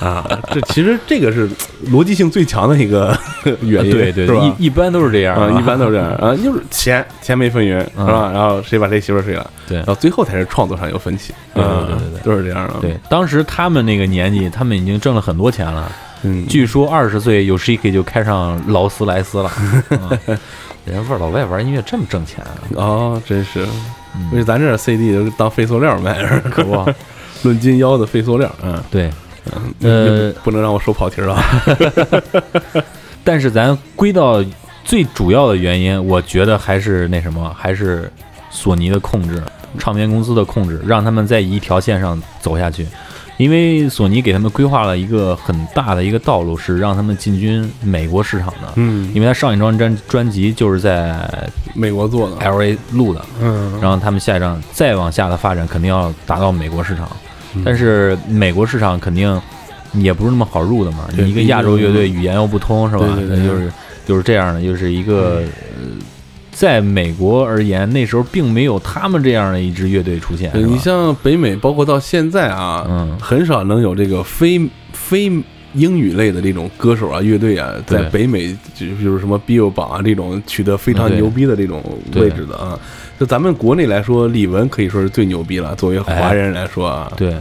[0.00, 1.48] 啊， 这其实这个是
[1.90, 3.16] 逻辑性最强的一个
[3.62, 4.54] 原因，对对，是吧？
[4.58, 8.30] 一一般都是这样啊，一般都是这样啊，就是钱钱没分匀，是嗯吧？
[8.32, 15.90] 然后谁把谁媳妇儿睡了，对然后最后才是创作上有分歧，对对啊对对对都是这样的，对，当时他们那个年纪，他们已经挣了很多钱了。
[16.22, 19.50] 嗯，据说二十岁有 Shiki 就开上劳斯莱斯了。
[19.90, 20.38] 嗯
[20.86, 23.66] 人家老外玩音乐这么挣钱啊，哦，真是，
[24.32, 26.86] 为咱这 CD 都当废塑料卖，可不？
[27.42, 28.80] 论斤腰的废塑料，嗯。
[28.88, 29.10] 对，
[29.82, 31.38] 呃，不能让我说跑题儿了。
[33.24, 34.44] 但是咱归到
[34.84, 38.10] 最主要的原因，我觉得还是那什么，还是
[38.50, 39.42] 索尼的控制，
[39.78, 42.86] 唱片公司的控制，让他们在一条线上走下去。
[43.38, 48.72] 因为索尼给他们规划了一个很大的一个道路，是让他们进军美国市场的。
[48.76, 51.28] 嗯，因为他上一张专专辑就是在
[51.74, 57.06] 美国做的，L A 录的，嗯，然后他们下一张再往下的发展，肯定要达到美国市场。
[57.56, 57.62] 嗯。
[57.64, 59.40] 但是美国市场肯定
[59.94, 63.06] 也不是那么好入的嘛，你一个亚洲乐队语言又不通，是吧？
[63.16, 63.72] 对对对那就是。
[64.06, 65.42] 就是这样的，就是一个
[65.76, 65.88] 呃，
[66.52, 70.48] 在美国而言，那时候并没有他们这样的一支乐队出现。
[70.54, 73.18] 你像北美，包括到现在啊，嗯。
[73.20, 75.24] 很少能有这个非非
[75.74, 81.82] 英语类的这种歌手啊、乐队啊，在北美就就是什么 Bill 榜啊这种取得非常牛逼的这种
[82.14, 82.78] 位置的啊。
[83.18, 87.34] 就咱们国内来说，李玟可以说是最牛逼了，作为华人来说啊，对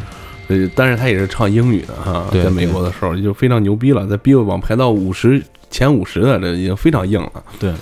[0.47, 7.43] 呃，但是他也是唱英语的哈，在美国的时候就非常牛逼了，在 Bill 榜排到五十前五十的，这已经非常硬了。
[7.59, 7.73] 对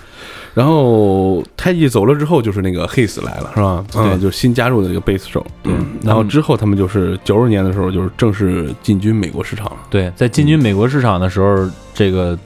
[0.53, 3.84] 然后泰吉走了之后，就是那个 His 来了，是吧？
[3.91, 5.45] 对嗯，就是新加入的这个贝斯手。
[5.63, 9.77] 对嗯，然后之后他们就是九十年的时候，就是正式进军美国市场了。
[9.89, 12.38] 对，在进军美国市场的时候，这个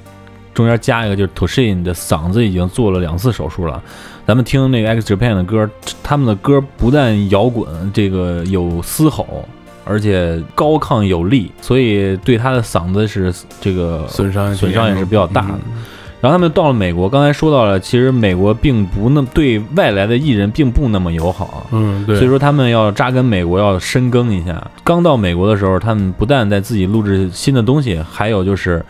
[0.54, 3.84] 中间加一个就是 Toshin 的嗓子已经做了两次手术了。
[4.28, 5.70] 咱们听那个 X Japan 的歌，
[6.04, 9.48] 他们的歌不但摇滚，这个有嘶吼，
[9.86, 15.60] 而且高亢有力，所以对他的嗓子是这个损伤损伤也是比较大的。
[15.74, 15.84] 嗯
[16.20, 21.68] 然后他们到了美国，刚才说到了，其实美国并不那么对外来的艺人并不那么友好。
[21.72, 24.60] 嗯，对，所以说他们要扎根美国，要深耕一下。
[24.84, 28.84] 刚到美国的时候，他们不但在自己录制新的东西，还有就是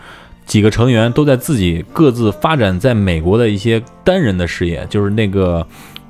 [0.48, 5.64] 几个成员都在自己各自发展在美国的一些单人的事业，就是那个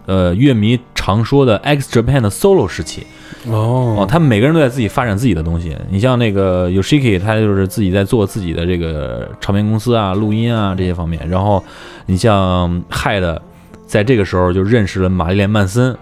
[0.06, 3.04] 呃乐迷常说的 X Japan 的 solo 时期。
[3.46, 5.76] 哦，哦，他们每个人都在自己发展自己的东西。
[5.90, 11.28] 你像那个 Yoshiki，他就是自己在做自己的这个唱片公司啊、录音啊这些方面。
[11.28, 11.62] 然后
[12.06, 13.40] 你像 Hide，
[13.86, 15.96] 在这个时候就认识了玛丽莲·曼森。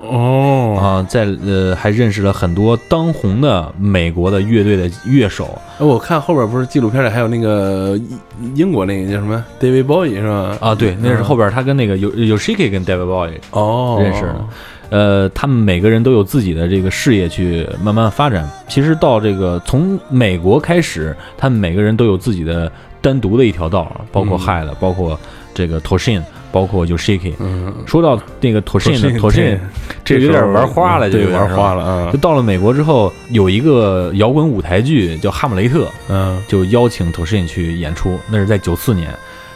[0.00, 7.98] 哦，啊，在呃还认识了很多当红的美国的乐队的乐手，哎我看后边不是纪录片里还有那个
[8.40, 10.56] 英英国那个叫什么 David Bowie 是吧？
[10.60, 13.98] 啊，对，那是后边他跟那个有有 Shiki 跟 David Bowie 哦。
[14.00, 14.44] 认识的，
[14.90, 18.48] 呃，他们每个人都有自己的这个事业去慢慢发展。
[18.68, 24.40] 其实到这个从美国开始，他们每个人都有自己的单独的一条道，包括嗯。
[24.40, 25.18] Hyde，、包括
[25.54, 27.34] 这个 Toshin，包括 Yoshiki。
[27.38, 29.58] 嗯，说到那个 Toshin 的 Toshin，
[30.04, 39.08] 这这有点玩花了，就对，有点玩花了啊就，到了美国之后，有一个摇滚舞台剧叫《哈姆雷特》，嗯就邀请 Toshin 去演出，那是在九四年，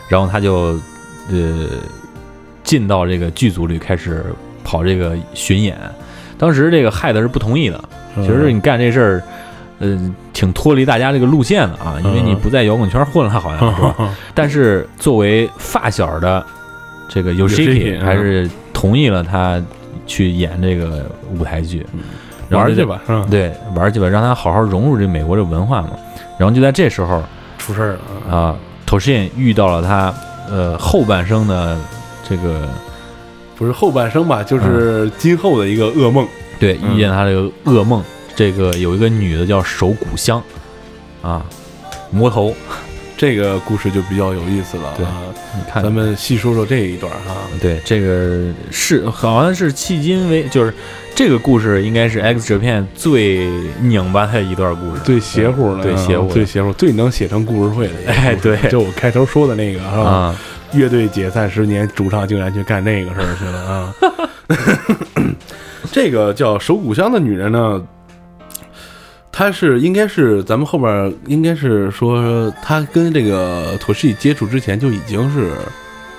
[0.09, 0.79] 然后他就
[1.31, 1.67] 呃
[2.63, 4.25] 进到这个剧组里开始
[4.63, 5.77] 跑这个巡演。
[6.37, 7.83] 当时这个害的是不同意的，
[8.17, 9.23] 嗯其实你干这事儿，
[9.79, 14.15] 呃，挺脱离大家这个路线的啊，因为你嗯不在摇滚圈混了，好像是吧？
[14.35, 16.45] 但是作为发小的
[17.09, 19.63] 这个 Yoshiki，Yoshiki 还是同意了他
[20.07, 21.07] 去演这个
[21.39, 21.87] 舞台剧，
[22.51, 23.01] 玩去吧？
[23.31, 25.91] 对，玩去吧，让他好好融入这美国这文化嘛。
[26.39, 27.23] 然后就在这时候
[27.59, 28.37] 出事儿了啊！
[28.37, 30.13] 啊 t o s h i n 遇到了他
[30.51, 31.79] 呃后半生的
[32.29, 32.69] 这个
[33.57, 36.27] 不是后半生吧，就是今后的一个噩梦。
[36.59, 38.03] 对嗯遇见他这个噩梦，
[38.35, 40.43] 这个有一个女的叫手谷香
[41.23, 41.45] 啊，
[42.11, 42.55] 魔头，
[43.17, 45.23] 这个故事就比较有意思了对啊。
[45.57, 47.37] 你看咱们细说说这一段哈。
[47.61, 50.75] 对，这个是好像是迄今为就是
[51.15, 53.49] 这个故事应该是 X 折片最
[53.81, 57.95] 拧巴的一段故事，最邪乎的，啊对邪乎最邪乎，最能写成故事会的。
[58.13, 60.03] 哎对就我开头说的那个是吧？
[60.03, 60.37] 啊，
[60.73, 63.95] 乐队解散十年，主唱竟然去干那个事儿去了啊！
[65.93, 67.81] 这个叫手鼓香的女人呢，
[69.37, 75.51] 她是应该是咱们后边应该是说，他跟这个托西接触之前就已经是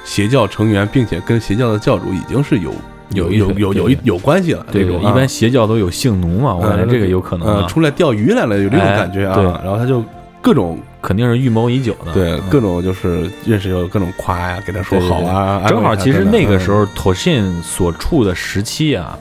[0.03, 2.73] 邪教成员，并且跟邪教的教主已经是有
[3.11, 4.65] 有有有有有一有关系了。
[4.69, 9.35] 对这种啊一般邪教都有性奴嘛，我感觉这个有可能出来钓鱼来了，有这种哎感觉啊。
[9.35, 10.03] 对然后他就
[10.41, 15.63] 各种肯定是预谋已久的，对嗯各种就是认识有各种夸呀，给他说对对对好啊。
[15.69, 19.17] 正好，其实那个时候嗯 Toshin 所处的时期啊，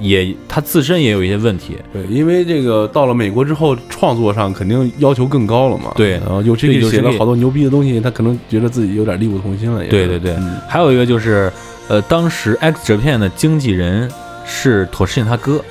[0.00, 1.76] 也他自身也有一些问题。
[1.92, 5.92] 对，因为这个到了美国之后，创作上肯定要求更高了嘛。
[5.94, 9.84] 对然后有这对个写了好多牛逼的东西，他可能觉得自己有点力不从心了。
[9.84, 11.52] 也对对对嗯还有一个就是，
[11.88, 14.10] 呃，当时 X 折片的经纪人
[14.44, 15.62] 是 Toshin 他哥，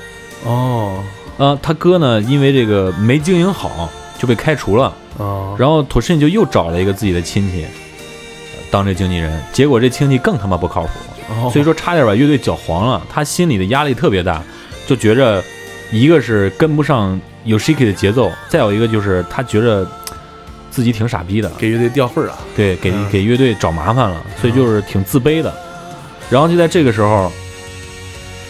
[0.45, 1.03] 哦
[1.37, 7.63] 呃，他哥呢因为这个没经营好就被开除了，哦，然后 Toshin 就又找了一个自己的亲戚。
[7.63, 7.69] 呃
[8.71, 11.18] 当这经纪人，结果这亲戚更他妈不靠谱，后
[11.51, 13.01] 所以说差点把乐队搅黄了。
[13.09, 14.41] 他心里的压力特别大，
[14.87, 15.43] 就觉着
[15.91, 19.87] 一个是跟不上 Yoshiki 的节奏，再有一个就是他觉着
[20.69, 22.37] 自己挺傻逼的，给乐队掉份儿了。
[22.55, 25.53] 对，给嗯给乐队找麻烦了，所以就是挺自卑的。
[26.29, 27.31] 然后就在这个时候，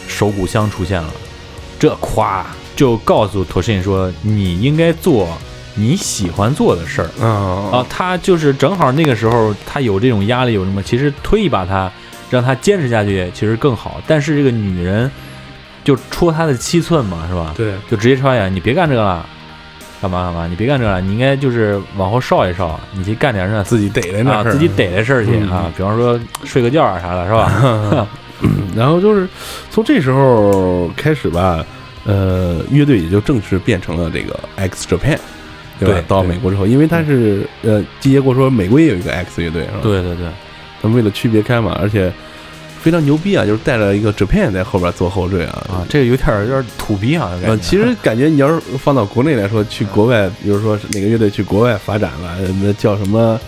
[0.08, 1.10] 手谷香出现了，
[1.80, 5.30] 这夸就告诉 Toshin 说：“你应该做
[5.76, 10.84] 你喜欢做的事儿。”啊啊，他就是正好那个时候，他有这种压力，有什么？
[10.84, 11.90] 其实推一把他，
[12.30, 14.02] 让他坚持下去，其实更好。
[14.08, 15.10] 但是这个女人
[15.84, 17.54] 就戳他的七寸嘛，是吧？
[17.56, 19.26] 对，就直接戳眼，你别干这个了，
[20.02, 20.48] 干嘛干嘛？
[20.48, 28.08] 你别干这个了，你应该就是往后稍一稍，你去干点什么自己逮的那自己逮的事儿去嗯啊，比方说睡个觉啊啥的，是吧？
[28.74, 29.28] 然后就是
[29.70, 31.66] 从这时候开始吧，
[32.06, 35.18] 呃，乐队也就正式变成了这个 X Japan，
[35.78, 36.04] 对吧？
[36.08, 40.32] 到美国之后，因为他是呃，季杰跟我说，美国也有一个 X 乐队，是吧？，对对对，他
[40.88, 42.12] 们为了区别开嘛，而且
[42.82, 45.66] 非常牛逼啊，就是带了一个 Japan 在后边做后缀啊。
[45.70, 53.40] 啊，这个有点有点土逼啊，嗯呃，其实感觉你要是放到国内来说，去国外， 比如说哪个乐队去国外发展了，那叫什么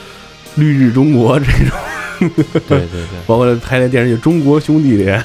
[0.56, 2.30] “绿日中国”这种，
[2.68, 3.18] 对对对。
[3.26, 5.22] 包括拍那电视剧《中国兄弟连》，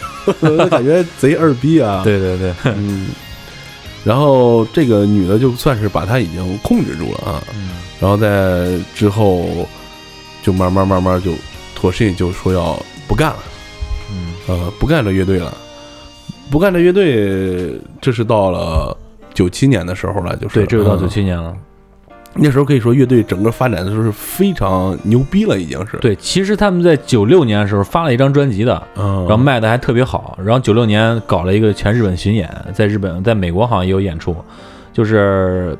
[0.69, 2.01] 感觉贼二逼啊。
[2.03, 3.07] 对对对，嗯，
[4.03, 7.69] 然后这个女的就算是把他已经控制住了啊，嗯。
[7.99, 9.65] 然后在之后
[10.41, 11.31] 就慢慢慢慢就
[11.83, 13.39] 妥信就说要不干了，
[14.09, 14.33] 嗯。
[14.47, 15.53] 呃，不干这乐队了，
[16.49, 18.97] 不干这乐队，这是到了
[19.33, 20.99] 九七年的时候了，就是对，这就到嗯。
[21.01, 21.53] 九七年了。
[22.35, 30.39] 那时候可以说乐队整个发展的时候是非常牛逼了，已经是，对，其实他们在九六年的时候发了一张专辑的，嗯，然后卖的还特别好。
[30.41, 34.33] 然后九六年搞了一个全日本巡演，在日本、在美国好像也有演出，
[34.93, 35.77] 就是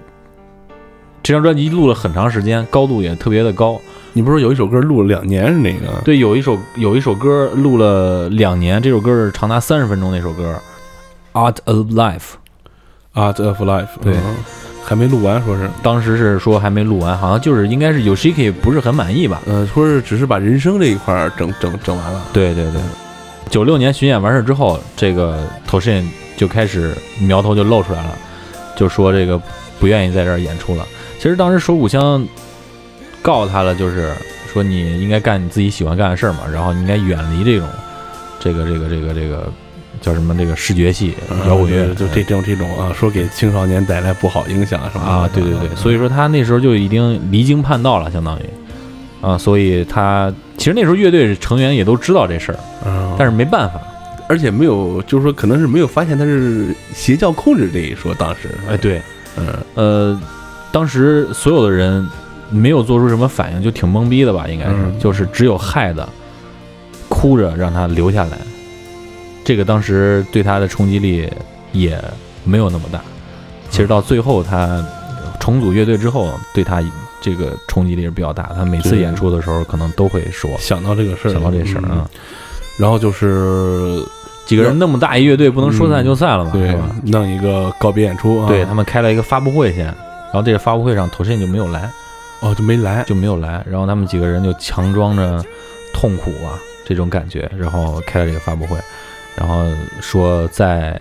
[1.24, 3.80] 这张专辑录了很长时间，高度也特别的高。
[4.12, 6.02] 你不是有一首歌录了两年是哪个？
[6.04, 10.56] 对，有一首有一首歌录了两年，这首歌是长达三十分钟那首歌，
[11.40, 12.20] 《Art of Life》。
[13.16, 14.36] Art of Life，对嗯
[14.84, 19.42] 还没录完，说是，当时是说还没录完，好像就是应该是 Yoshiki 不是很满意吧？
[19.46, 22.82] 嗯、说是只是把人生这一块儿整整整完了，对对对，
[23.50, 26.04] 九六年巡演完事之后，这个 Toshin
[26.36, 28.18] 就开始苗头就露出来了，
[28.76, 29.40] 就说这个
[29.80, 30.86] 不愿意在这儿演出了。
[31.24, 32.28] 其实当时手谷香
[33.22, 34.14] 告他了，就是
[34.52, 37.70] 说你应该干你自己喜欢干的事儿嘛，然后你应该远离这种
[38.42, 39.50] 这个这个这个这个
[40.02, 41.16] 叫什么这个视觉系
[41.48, 48.44] 摇滚乐，嗯就就这种这种啊，说给青少年带来不好影响什么啊，对对对，所以说他那时候就已经离经叛道了，相当于。
[49.22, 53.80] 啊，所以他其实那时候乐队成员也都知道这事儿，嗯，但是没办法，
[54.28, 59.02] 而且没有，就是说可能是没有发现他是邪教控制这一说，当时，哎，，对，
[59.38, 59.48] 嗯。
[59.76, 60.22] 呃，
[60.74, 62.06] 当时所有的人
[62.50, 66.10] 没有做出什么反应，就挺懵逼的吧，应该是，嗯就是只有害的
[67.08, 68.38] 哭着让他留下来，
[69.44, 71.30] 这个当时对他的冲击力
[71.72, 72.04] 也
[72.44, 73.00] 没有那么大。
[73.70, 74.84] 其实到最后他
[75.40, 76.82] 重组乐队之后，对他
[77.22, 78.50] 这个冲击力是比较大。
[78.56, 82.10] 他每次演出的时候，可能都会说想到这个事儿，想到这事儿嗯啊。
[82.78, 84.04] 然后就是
[84.46, 86.52] 几个人那么大一乐队，不能说散就散了吧？
[86.52, 86.96] 对吧？
[87.06, 89.94] 弄一个告别演出啊，对他们开了一个发布会先，
[90.34, 91.88] 然后这个发布会上头 n 就没有来，
[92.40, 95.46] 哦就没来，就没有来，然后他们几个人就强装着
[95.94, 98.76] 痛苦啊这种感觉，然后开了这个发布会，
[99.36, 99.64] 然后
[100.02, 101.00] 说在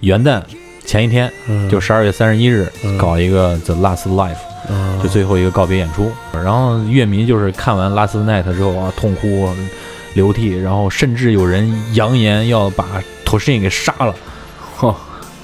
[0.00, 0.40] 元旦
[0.86, 9.52] 前一天，嗯就十二月三十一日嗯搞一个 The Last Life，嗯就最后一个告别演出，然后乐迷就是看完 Last Night 之后啊痛哭
[10.14, 14.14] 流涕，然后甚至有人扬言要把 Toshin 给杀了，
[14.78, 14.94] 嚯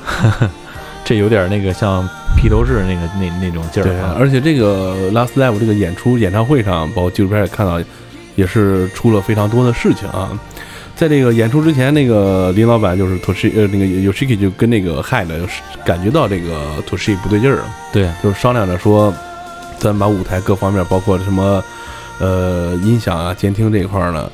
[1.04, 2.08] 这有点那个像
[2.46, 4.14] 披头士那个那那种劲对儿，啊。
[4.16, 7.82] 而且这个 Last Live 这个演出演唱会上，包括纪录片也看到，
[8.36, 10.30] 也是出了非常多的事情啊。
[10.94, 15.26] 在这个演出之前，那个林老板就是 Toshi 呃那个 Yoshiki 就跟那个 Head
[15.84, 19.12] 感觉到这个 Toshi 不对劲儿了，对，就是商量着说，
[19.76, 21.60] 咱把舞台各方面，包括什么
[22.20, 24.30] 呃音响啊、监听这一块儿呢，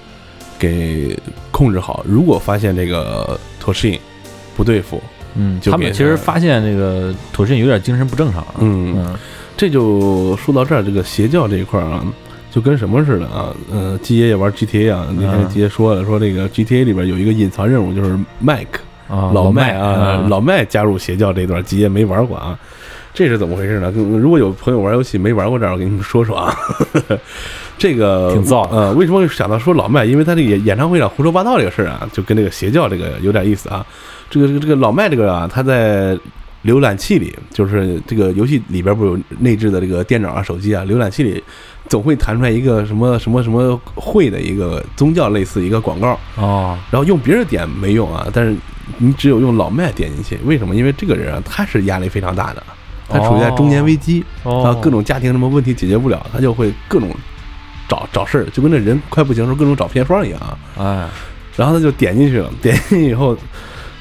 [0.58, 1.18] 给
[1.50, 2.04] 控制好。
[2.06, 3.98] 如果发现这个 Toshi
[4.54, 5.02] 不对付，
[5.34, 9.14] 嗯，就他们其实发现这个 Toshin 有点精神不正常啊，嗯嗯
[9.56, 12.04] 这就说到这儿，这个邪教这一块儿啊，
[12.50, 13.54] 就跟什么似的啊？
[13.70, 22.58] 呃，基爷也玩 GTA 啊，那天嗯基爷说了，说这个 GTA 里边有一个隐藏任务，就是麦克啊，老麦麦啊，老麦加入邪教这段，基爷没玩过啊。
[23.14, 23.92] 这是怎么回事呢？
[23.92, 26.54] 跟如果有朋友玩游戏没玩过这儿，我给你们说说啊。
[27.78, 30.04] 这个挺燥的呃，为什么想到说老麦？
[30.04, 33.84] 因为他这个演演唱会上胡说八道这个事儿啊，就跟这个邪教这个有点意思啊。
[34.30, 36.16] 这个这个这个老麦这个啊，他在
[36.64, 41.42] 浏览器里，就是这个游戏里边不有内置的这个电脑啊、手机啊，浏览器里
[41.88, 48.54] 总会弹出来一个什么什么什么会的一个宗教类似一个广告，哦，然后用别人点没用啊，但是
[48.98, 50.76] 你只有用老麦点进去，为什么？
[50.76, 52.62] 因为这个人啊，他是压力非常大的，
[53.12, 54.64] 他处于在中年危机哦。
[54.64, 57.10] 啊，各种家庭什么问题解决不了，他就会各种
[57.88, 60.58] 找找事儿，就跟那人快不行的时候各种找偏方一样啊。
[60.78, 61.08] 哎，
[61.56, 63.36] 然后他就点进去了， 点进去以后，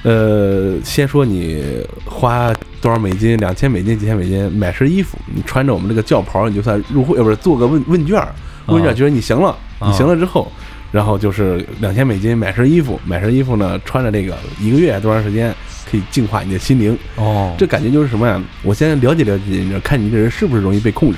[0.03, 8.25] 呃，先说你花多少美金，两千美金、几千美金买身衣服，你穿着我们这个教袍，你就算入会，呃，不是做个问问卷，
[8.67, 10.51] 问卷觉得你行了，你行了之后，
[10.91, 15.53] 然后就是两千美金买身衣服，买身衣服呢，穿着这个一个月多长时间
[15.91, 18.41] 可以净化你的心灵，哦，这感觉就是什么呀？
[18.63, 21.17] 我先了解了解你，看你这人是不是容易被控制。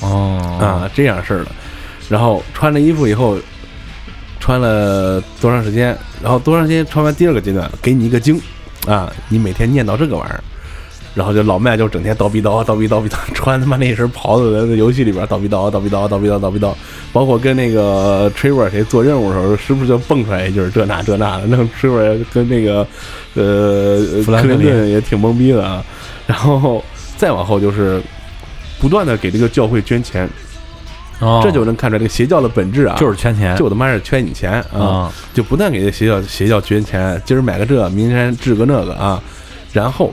[0.00, 1.52] 哦啊，这样事儿的。
[2.08, 3.38] 然后穿了衣服以后，
[4.40, 5.96] 穿了多长时间？
[6.20, 8.40] 然后多长时间穿完第二个阶段，给你一个经
[8.86, 10.42] 啊，你每天念叨这个玩意儿。
[11.14, 16.72] 然后就老麦就整天叨逼叨叨逼叨逼叨，穿他妈那一身袍子在那游戏里边叨逼叨叨逼叨叨逼叨叨逼叨，
[17.12, 22.86] 包括跟那个 Trevor 谁做任务的时候，时不时就蹦出来一句这那这那的，弄 Trevor 跟那个
[23.34, 25.64] 呃克林林顿也挺懵逼的。
[25.64, 25.84] 啊。
[26.26, 26.84] 然后
[27.16, 28.02] 再往后就是
[28.78, 30.28] 不断的给这个教会捐钱，
[31.20, 39.22] 哦这就能看出来这个邪教的本质啊，就是圈钱，就他妈是圈你钱啊，啊，就不断给这邪教邪教捐钱，今儿买个这，明天治个那个啊，
[39.72, 40.12] 然后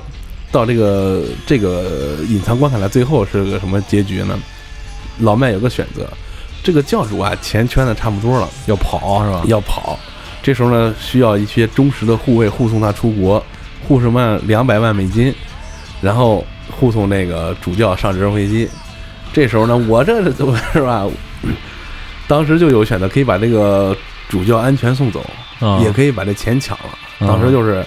[0.53, 4.39] 到这个这个隐藏关卡的最后是个什么结局呢？
[5.19, 6.07] 老麦有个选择，
[6.65, 9.43] 这个教主啊钱圈的差不多了，要跑是吧？
[9.45, 9.99] 要跑，
[10.41, 13.41] 这时候呢需要一些忠实的护卫护送他出国，
[13.87, 15.31] 护什么两百万美金，
[16.01, 18.67] 然后护送那个主教上直升飞机。
[19.31, 20.31] 这时候呢，我这是
[20.81, 21.05] 吧？
[22.27, 23.95] 当时就有选择，可以把这个
[24.27, 25.23] 主教安全送走，
[25.59, 26.97] 啊也可以把这钱抢了。
[27.19, 27.85] 嗯当时就是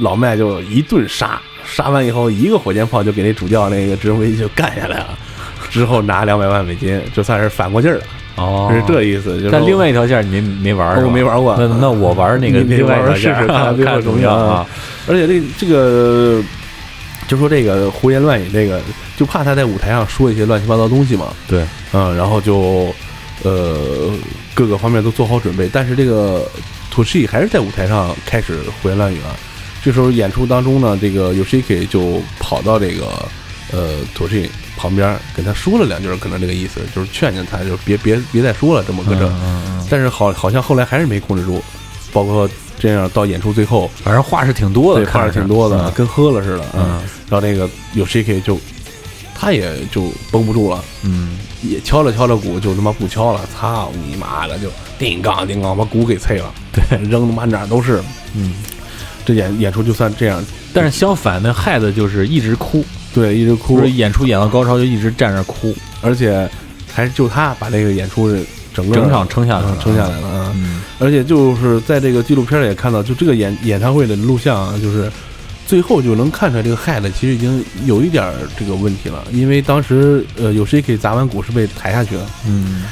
[0.00, 5.16] 老麦就一顿杀，杀完以后一个火箭炮就给那主教那个直升飞机就干下来了。
[5.68, 8.04] 之后拿两百万美金，就算是反过劲儿了，
[8.36, 9.36] 哦，是这意思。
[9.36, 11.06] 就是但另外一条线你没没玩儿是吧？
[11.06, 14.66] 我没玩过那那我玩那个你另外一条玩试试线看 看怎么样啊啊？
[15.06, 16.42] 而且这这个
[17.26, 18.80] 就说这个胡言乱语，这个
[19.16, 22.92] 就怕他在舞台上说一些乱七八糟东西嘛，对，嗯，然后就
[23.42, 24.10] 呃
[24.54, 26.46] 各个方面都做好准备，但是这个
[26.90, 29.36] 土 o 还是在舞台上开始胡言乱语了。
[29.82, 33.06] 这时候演出当中呢，这个 Yoshiki 就跑到这个
[33.72, 34.28] 呃土 o
[34.78, 39.86] 旁边给他说了两句，可能这个意思就是劝劝他，就是别别别再说了这么个嗯这。
[39.90, 41.60] 但是好好像后来还是没控制住，
[42.12, 42.48] 包括
[42.78, 46.64] 这样到演出最后，反正话是挺多的，对，话是挺多的，嗯跟喝了似的。
[46.74, 47.02] 嗯。
[47.28, 48.58] 然后那个有 Shiki 就
[49.34, 58.02] 他也就绷不住了，嗯，也敲了敲了鼓，就他妈不敲了，操你妈的，就叮杠叮杠把鼓给碎了，对，扔他妈哪儿都是。
[58.34, 58.54] 嗯，
[59.24, 62.84] 这演演出就算这样，但是相反，那害的就是一直哭，
[63.14, 63.84] 对，一直哭。
[63.84, 66.48] 演出演到高潮就一直站着哭，而且
[66.92, 68.28] 还是就他把这个演出
[68.74, 70.52] 整个整场撑下来了，撑下来了啊。
[70.56, 70.82] 嗯。
[70.98, 75.10] 而且就是在这个纪录片里也看到，就这个演演唱会的录像啊，就是
[75.66, 82.84] 最后就能看出来，这个 Head 其实已经有一点这个问题了，因为当时呃有谁给砸完鼓是被抬下去了，嗯。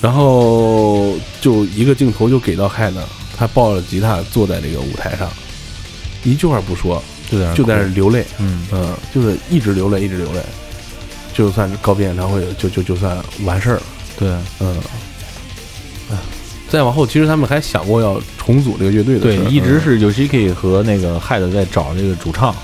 [0.00, 2.92] 然后就一个镜头就给到 Head，
[3.36, 5.28] 他抱着吉他坐在这个舞台上，
[6.24, 7.02] 一句话不说，
[7.34, 8.66] 就在那就在那流泪，嗯。
[8.72, 10.40] 嗯，就是一直流泪，一直流泪，
[11.34, 13.82] 就算是告别演唱会就就就算完事儿了，
[14.18, 14.28] 对。
[14.60, 14.76] 嗯，
[16.10, 16.22] 啊，
[16.68, 22.54] 再往后其实他们还想过要重组这个乐队的对一直是 Yoshiki 和那个 Head 在找这个主唱，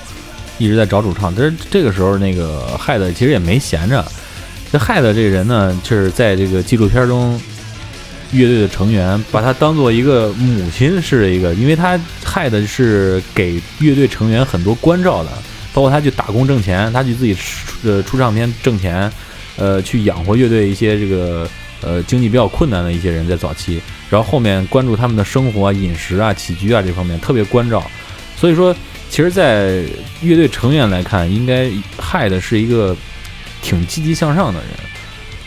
[0.58, 1.34] 一直在找主唱。
[1.34, 4.04] 但是这个时候，那个 Head 其实也没闲着。
[4.72, 7.40] 这 Head 这个人呢，就是在这个纪录片中，
[8.32, 15.30] 乐队的成员把他当做一个母亲式的一个，因为他害的是给乐队成员很多关照的，
[15.72, 19.10] 包括他去打工挣钱，他去自己出呃出唱片挣钱，
[19.56, 21.48] 呃，去养活乐队一些这个
[21.80, 23.80] 呃经济比较困难的一些人在早期。
[24.08, 27.88] 然后后面关注他们的生活啊、饮食啊、起居啊这方面特别关照，
[28.36, 28.74] 所以说，
[29.08, 29.84] 其实，在
[30.20, 32.96] 乐队成员来看，应该害的是一个
[33.62, 34.70] 挺积极向上的人，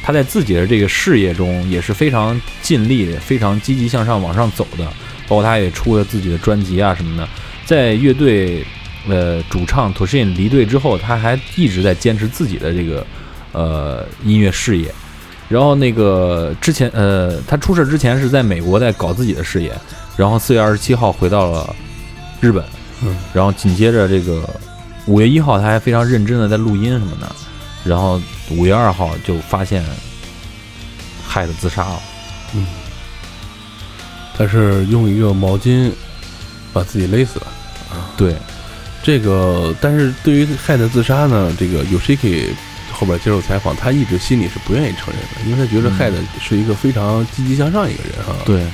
[0.04, 4.86] 他在自己的这个事业中也是非常尽力、非常积极向上往上走的，
[5.28, 7.28] 包括他也出了自己的专辑啊什么的，
[7.66, 8.64] 在乐队
[9.08, 13.06] 呃主唱 Toshin 离队之后，他还一直在坚持自己的这个
[13.54, 14.94] 呃音乐事业。
[15.50, 19.72] 然后那个之前，呃，他出事之前是在美国在搞自己的事业，
[20.18, 21.76] 然后四月二十七号回到了
[22.42, 22.64] 日本，
[23.04, 24.50] 嗯，然后紧接着这个
[25.06, 27.36] 五月一号他还非常认真的在录音什么的，
[27.84, 28.20] 然后
[28.50, 29.84] 五月二号就发现
[31.28, 32.02] 害得自杀了，
[32.56, 32.66] 嗯
[34.38, 35.92] 他是用一个毛巾
[36.74, 37.48] 把自己勒死了。
[38.18, 38.36] 对，
[39.04, 42.50] 这个，但是对于害的自杀呢，这个 Yoshiki
[42.92, 48.66] 后边接受采访，他一直心里是不愿意承认的，因为他觉得嗯害的是一个非常积极向上一个人啊。，对，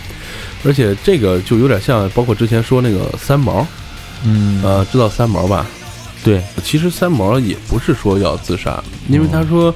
[0.63, 3.67] 而且这个就有点像，包括之前说那个三毛，
[4.24, 5.65] 嗯，呃，知道三毛吧？
[6.24, 9.74] 对，其实三毛也不是说要自杀，因为他说，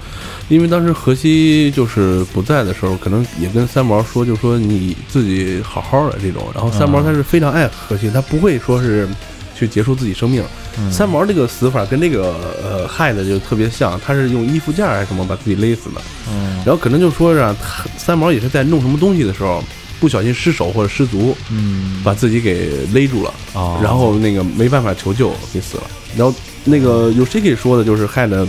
[0.50, 6.44] 因为当时荷西就是不在的时候，可能也跟三毛说，就说你自己好好的这种。
[6.54, 9.08] 然后三毛嗯他是非常爱荷西，他不会说是
[9.56, 10.44] 去结束自己生命。
[10.78, 16.02] 嗯三毛这个死法跟那个呃害的就特别像，他是用衣服架还是什么把自己勒死的。
[16.30, 17.56] 嗯然后可能就说是
[17.98, 19.64] 三毛也是在弄什么东西的时候
[20.04, 23.34] 不小心失手或者失足，嗯，把自己给勒住了。
[23.54, 25.84] 哦，然后那个没办法求救，给死了。
[26.18, 26.36] 然后
[26.66, 28.45] 那个有 h i k 说的就是害的，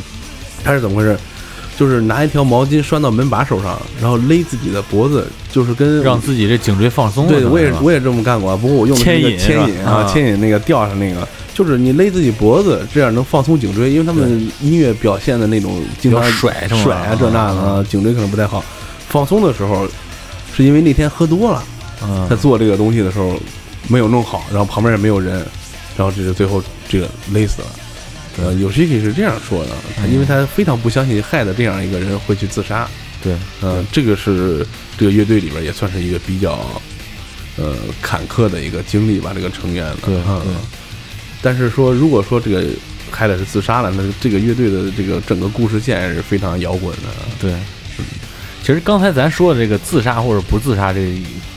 [0.64, 1.16] 他是怎么回事？
[1.78, 18.64] 就是拿一条毛巾拴到门把手上，然后勒自己的脖子，就是跟让自己这颈椎放松，对我也我也这么干过，不过我用的是那个牵引啊，啊牵引那个吊上那个，就是你勒自己脖子，这样能放松颈椎，因为他们音乐表现的那种经常甩甩啊这那的啊，颈椎可能不太好。
[19.08, 19.86] 放松的时候，
[20.56, 21.62] 是因为那天喝多了，
[22.02, 23.38] 嗯他做这个东西的时候
[23.88, 25.38] 没有弄好，然后旁边也没有人，
[25.96, 27.68] 然后这是最后这个勒死了。
[28.36, 29.70] 呃，有 s h i k 是这样说的，
[30.08, 32.88] 因为他非常不相信害的这样一个人会去自杀。
[33.22, 33.32] 对，
[33.62, 34.66] 嗯，这个是
[34.98, 36.58] 这个乐队里边也算是一个比较
[37.56, 39.96] 呃坎坷的一个经历吧，这个成员的。
[40.06, 40.52] 对嗯对，
[41.40, 42.64] 但是说如果说这个
[43.10, 47.08] 害的是自杀了，那这个乐队的这个整个故事线是非常摇滚的。
[47.40, 47.54] 对，
[48.64, 51.06] 其实刚才咱说的这个自杀或者不自杀，这个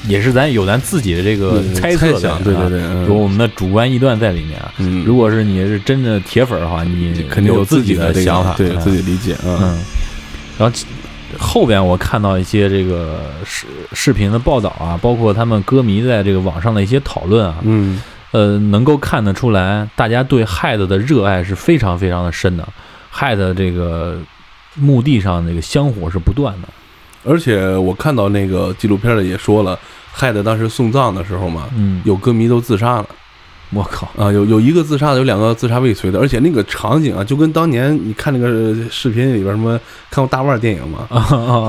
[0.09, 4.73] 也是咱有咱自己的这个嗯猜测对对对，有我们的主观臆断在里面啊。
[4.79, 8.79] 嗯，如果是你是真的铁粉儿的话，你肯定有自己的想法，对嗯。
[8.81, 9.57] 自己理解，嗯。
[9.61, 9.79] 嗯，
[10.57, 10.85] 然后其
[11.39, 18.01] 后边我看到一些这个视视频的报道啊，包括他们歌迷在这个网上的一些讨论啊，嗯。
[18.31, 22.67] 呃，能够看得出来，大家对 Head 的热爱是非常非常的深的。
[23.15, 24.19] Head 这个
[24.75, 26.67] 墓地上那个香火是不断的，
[27.27, 29.77] 而且我看到那个纪录片里也说了，
[30.11, 33.05] 害得当时送葬的时候嘛，嗯，有歌迷都自杀了
[33.73, 39.77] 我靠，啊，有有一个自杀的，有两个自杀未遂的，而且那个场景啊，就跟当年你看那个视频里边什么
[40.09, 41.05] 看过大腕儿电影吗？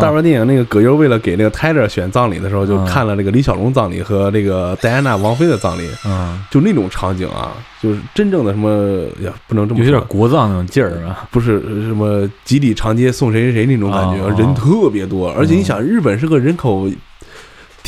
[0.00, 14.34] 大腕儿电影那个葛优为了给那个 Tyler 选葬礼的时候，就嗯看了那个李小龙葬礼和那个戴安娜王妃的葬礼，嗯，就那种场景啊，就是真正的什么呀，不能这么有点国葬那种劲儿啊，不是什么几里长街送谁谁谁那种感觉，哦。
[14.38, 16.88] 人特别多，而且你想，日本是个人口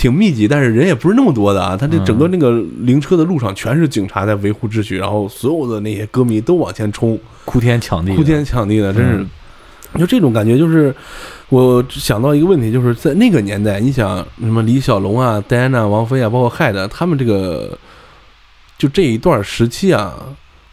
[0.01, 1.77] 挺密集，但是人也不是那么多的啊。
[1.77, 9.29] 他这整个那个灵车的路上全是警察在维护秩序，然后所有的那些歌迷都往前冲，哭天抢地，哭天抢地的，真是嗯。
[9.99, 10.95] 就这种感觉，就是
[11.51, 17.79] 我想到一个问题，就是在那个年代，你想什么李小龙啊、戴安娜王菲啊，包括害的，他们这个
[18.79, 20.15] 就这一段时期啊，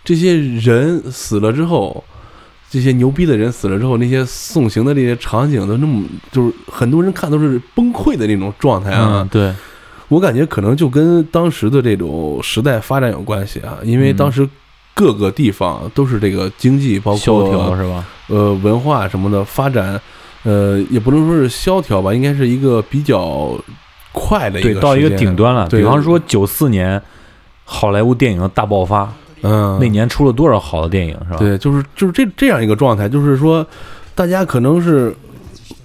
[0.05, 2.01] 这些人死了之后，
[2.70, 9.22] 这些牛逼的人死了之后，那些送行的这些场景都那么，就是很多人看都是崩溃的那种状态啊。
[9.22, 9.53] 嗯，对，
[10.09, 14.47] 我感觉可能就跟当时的这种时代发展有关系啊，因为嗯当时
[14.93, 18.05] 各个地方都是这个经济，包萧条括是吧？
[18.28, 19.99] 呃文化什么的发展，
[20.43, 23.57] 呃，也不能说是萧条吧，应该是一个比较
[24.11, 25.68] 快的一对，个到一个顶端了。
[25.68, 27.01] 比方说九四年
[27.63, 31.38] 好莱坞电影的大爆发，嗯，那年出了多少好的电影是吧？
[31.38, 33.65] 对，就是就是这这样一个状态，就是说，
[34.15, 35.15] 大家可能是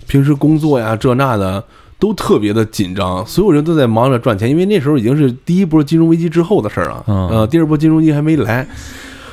[0.06, 1.62] 平时工作呀这那的
[1.98, 8.66] 都特别的紧张，所有人都在忙着赚钱，因为那时候已经是第一波金融危机之后的事儿了，嗯呃，第二波金融危机还没来，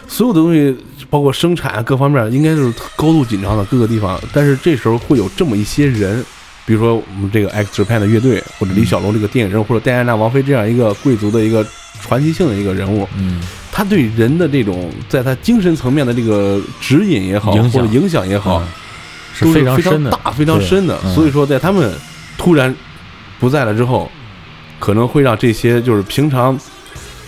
[0.07, 0.75] 所有的东西
[1.09, 6.23] 包括生产各方面应该是高度紧张的各个地方，但是这时候会有这么一些人。
[6.65, 11.65] 比如说我们这个 X Japan 的乐队，或者李小龙这个电影人物，或者戴安娜王妃这样一个贵族的一个
[11.99, 13.41] 传奇性的一个人物，嗯，
[13.79, 18.67] 他对人的这种在他精神层面的这个指引也好，或者影响也好，嗯
[19.33, 20.99] 是非常深的，大、非常深的。
[21.05, 21.93] 嗯所以说，在他们
[22.37, 22.75] 突然
[23.39, 24.11] 不在了之后，
[24.79, 26.59] 可能会让这些就是平常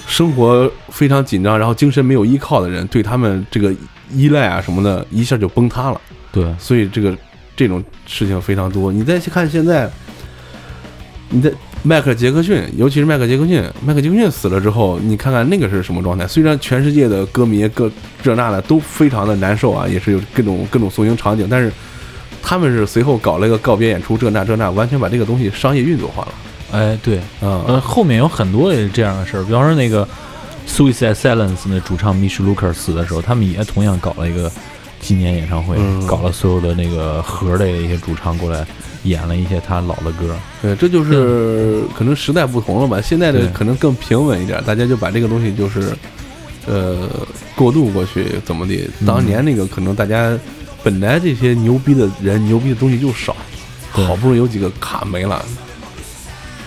[0.05, 3.73] 生活非常紧张，然后精神没有依靠的人，对他们这个
[4.11, 6.01] 依赖啊什么的，一下就崩塌了。
[6.33, 7.17] 对，所以这个
[7.55, 8.91] 这种事情非常多。
[8.91, 9.89] 你再去看现在，
[11.29, 11.49] 你在
[11.83, 16.27] 迈克尔·杰克逊，尤其是迈克尔·杰克逊，迈克尔·杰克逊死了之后，你看看那个是什么状态？
[16.27, 21.71] 虽然全世界的歌迷各这那的都非常的难受啊，也是有各种各种送行场景，但是
[22.41, 26.33] 他们是随后搞了一个告别演出，这那这那，完全把这个东西商业运作化了。
[26.71, 30.07] 哎，对，嗯、呃，后面有很多也是这样的事儿，比方说那个
[30.67, 34.49] Suicide Silence 那主唱 Mish Luker 死的时候，他们也同样搞了一个
[35.01, 38.65] 纪念演唱会，嗯搞了所有的那个核类的一些主唱过来
[39.03, 40.35] 演了一些他老的歌。
[40.61, 43.01] 对，这就是可能时代不同了吧。
[43.01, 45.93] 现在的可能更平稳一点，大家就把这个东西就是，
[46.67, 47.09] 呃，
[47.55, 48.75] 过渡过去，怎么的？
[48.99, 50.37] 嗯当年那个可能大家
[50.83, 53.35] 本来这些牛逼的人、牛逼的东西就少，
[53.91, 55.43] 好不容易有几个卡没了，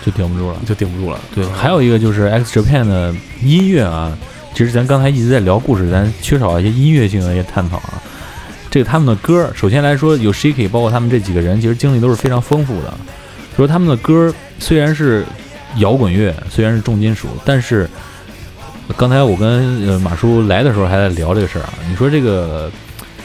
[0.05, 0.57] 就顶不住了。
[0.65, 1.19] 就顶不住了。
[1.33, 4.17] 对，嗯还有一个就是 X Japan 的音乐啊，
[4.53, 8.01] 其实咱刚才一直在聊故事，咱缺少一些音乐性的一些探讨啊。
[8.75, 12.93] 这个他们的歌，首先来说，有 Shiki，包括他们这几个人，其实经历都是非常丰富的。
[13.55, 15.25] 说他们的歌虽然是
[15.77, 17.89] 摇滚乐，虽然是重金属，但是
[18.97, 21.73] 刚才我跟呃马叔来的时候还在聊这个事儿啊。
[21.89, 22.69] 你说这个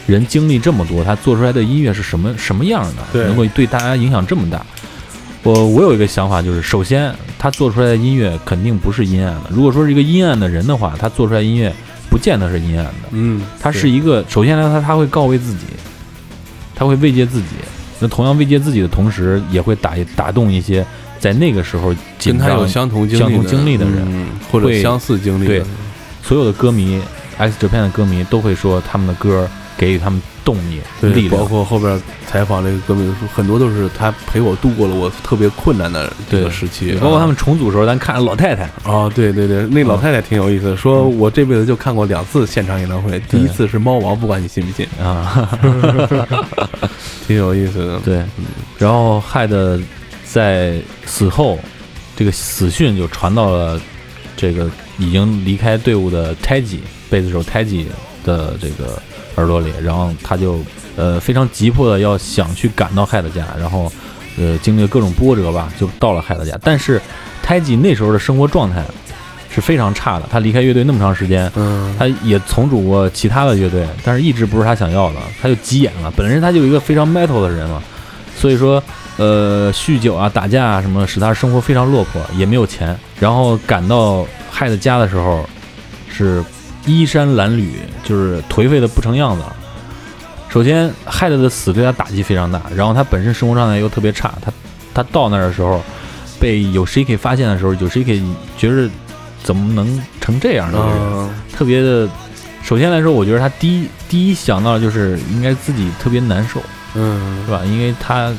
[0.07, 3.03] 人经历这么多，他做出来的音乐是什么什么样的？
[3.13, 4.65] 对能够对大家影响这么大？
[5.43, 9.51] 我我有一个想法，就是首先他做出来的音乐肯定不是阴暗的。
[9.51, 11.75] 如果说是一个阴暗的人的话，他做出来音乐
[12.11, 13.09] 不见得是阴暗的。
[13.13, 15.65] 嗯，他是一个首先来说他他会告慰自己，
[16.75, 17.47] 他会慰藉自己。
[18.01, 20.85] 那同样慰藉自己的同时，也会打打动一些
[21.19, 25.65] 在那个时候跟他有相同经历的相同经历的人嗯或者相似经历的对，
[26.23, 27.01] 所有的歌迷
[27.37, 29.49] ，X Japan 的歌迷都会说他们的歌
[29.81, 31.41] 给予他们动力、力量。
[31.41, 45.49] 包括后边采访这个歌迷说，很多都是他陪我度过了我特别困难的这个时期，包括他啊们重组的时候，咱看着老太太，哦，对对对，那老太太挺有意思的，说我这辈子就看过两次现场演唱会，第一次是猫王，不管你信不信，啊，
[47.27, 47.99] 挺有意思的。
[48.01, 48.23] 对，
[48.77, 49.81] 然后害的
[50.27, 51.59] 在死后，
[52.15, 53.81] 这个死讯就传到了
[54.37, 57.87] 这个已经离开队伍的 Taiji 贝斯手 Taiji
[58.25, 59.01] 的这个
[59.41, 60.61] 耳朵里，然后他就
[60.97, 63.91] 呃非常急迫的要想去赶到害德家，然后
[64.39, 66.59] 呃经历各种波折吧，就到了害德家。
[66.63, 67.01] 但是
[67.45, 68.85] Taiji 那时候的生活状态
[69.53, 76.13] 是非常差的，他离开乐队那么长时间，嗯，他也重组过其他的乐队，但是一直不是他想要的，他就急眼了。
[76.17, 77.83] 本身他就有一个非常 metal 的人嘛，
[78.37, 78.81] 所以说，
[79.17, 82.97] 呃，酗酒啊、打架啊什么，使他生活非常落魄，也没有钱。
[83.19, 85.45] 然后赶到害的家的时候，
[86.13, 86.43] 是
[86.99, 87.69] 衣衫褴褛，
[88.05, 89.43] 就是颓废的不成样子。
[90.49, 94.35] 首先，害的的死对他打击非常大，然后他本身生活状态又特别差。
[94.43, 94.53] 他
[94.93, 95.81] 他到那儿的时候，
[96.41, 98.21] 被有 Shiki 发现的时候，有 Shiki
[98.59, 98.91] 觉得
[99.45, 101.31] 怎么能成这样呢？
[101.57, 102.09] 特别的。
[102.63, 106.61] 首先来说，我觉得他第一第一想到的就是应该自己特别难受，
[106.95, 107.63] 嗯是吧？
[107.65, 108.33] 因为他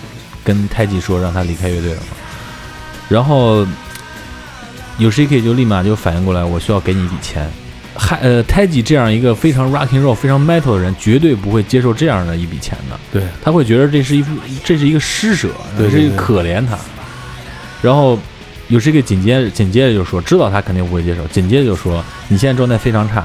[0.43, 2.07] 跟太极说让他离开乐队了嘛。
[3.09, 3.65] 然后
[4.97, 7.49] 有 Shiki 就立马就反应过来，我需要给你一笔钱。
[8.03, 12.99] 还呃，太极这样一个非常 rock and roll、非常 metal 的人，绝对不会接受这样的一笔钱的。
[13.11, 16.75] 对，他会觉得这是一副这是一个施舍，这是一个对对对可怜他。
[17.79, 18.17] 然后
[18.69, 23.23] 有这个紧接着紧接着就说，知道他肯定不会接受，紧接着就说你现在状态非常差，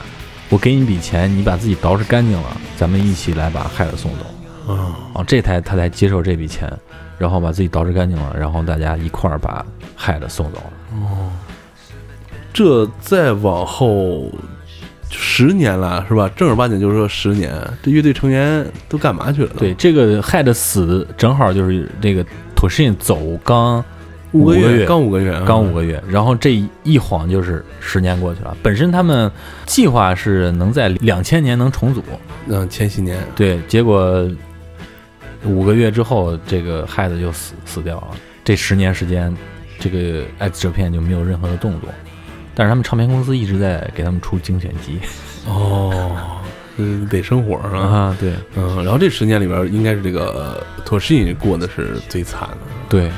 [0.50, 4.26] 我给你一笔钱，你把自己捯饬干净了，咱们一起来把孩子送走。
[4.68, 4.76] 嗯
[5.14, 6.70] 啊，这才他才接受这笔钱，
[7.16, 9.64] 然后把自己捯饬干净了，然后大家一块儿把
[9.96, 10.98] 孩子送走了。
[11.00, 11.32] 哦
[12.52, 14.30] 这再往后
[15.36, 16.30] 十年了，是吧？
[16.34, 19.50] 正儿八经就是说十年，这乐队成员都干嘛去了？
[19.58, 22.24] 对，，这个害的死正好就是这个
[22.56, 23.84] Toshin 走刚
[24.32, 28.56] 五个月，刚五个月啊，刚五个月，然后这一晃就是十年过去了。
[28.62, 29.30] 本身他们
[29.66, 32.02] 计划是能在两千年能重组，
[32.46, 34.26] 嗯，千禧年，对，结果
[35.44, 38.08] 五个月之后，这个孩子就死死掉了。
[38.42, 39.36] 这十年时间，
[39.78, 41.90] 这个 X 这片就没有任何的动作，
[42.56, 44.98] 但是他们唱片公司一直在给他们出精选集
[45.46, 46.40] 哦，
[46.78, 52.56] 嗯，得生活啊，啊，对嗯，然后这十年里边，应该是这个托什因过的是最惨的。
[52.88, 53.12] 对，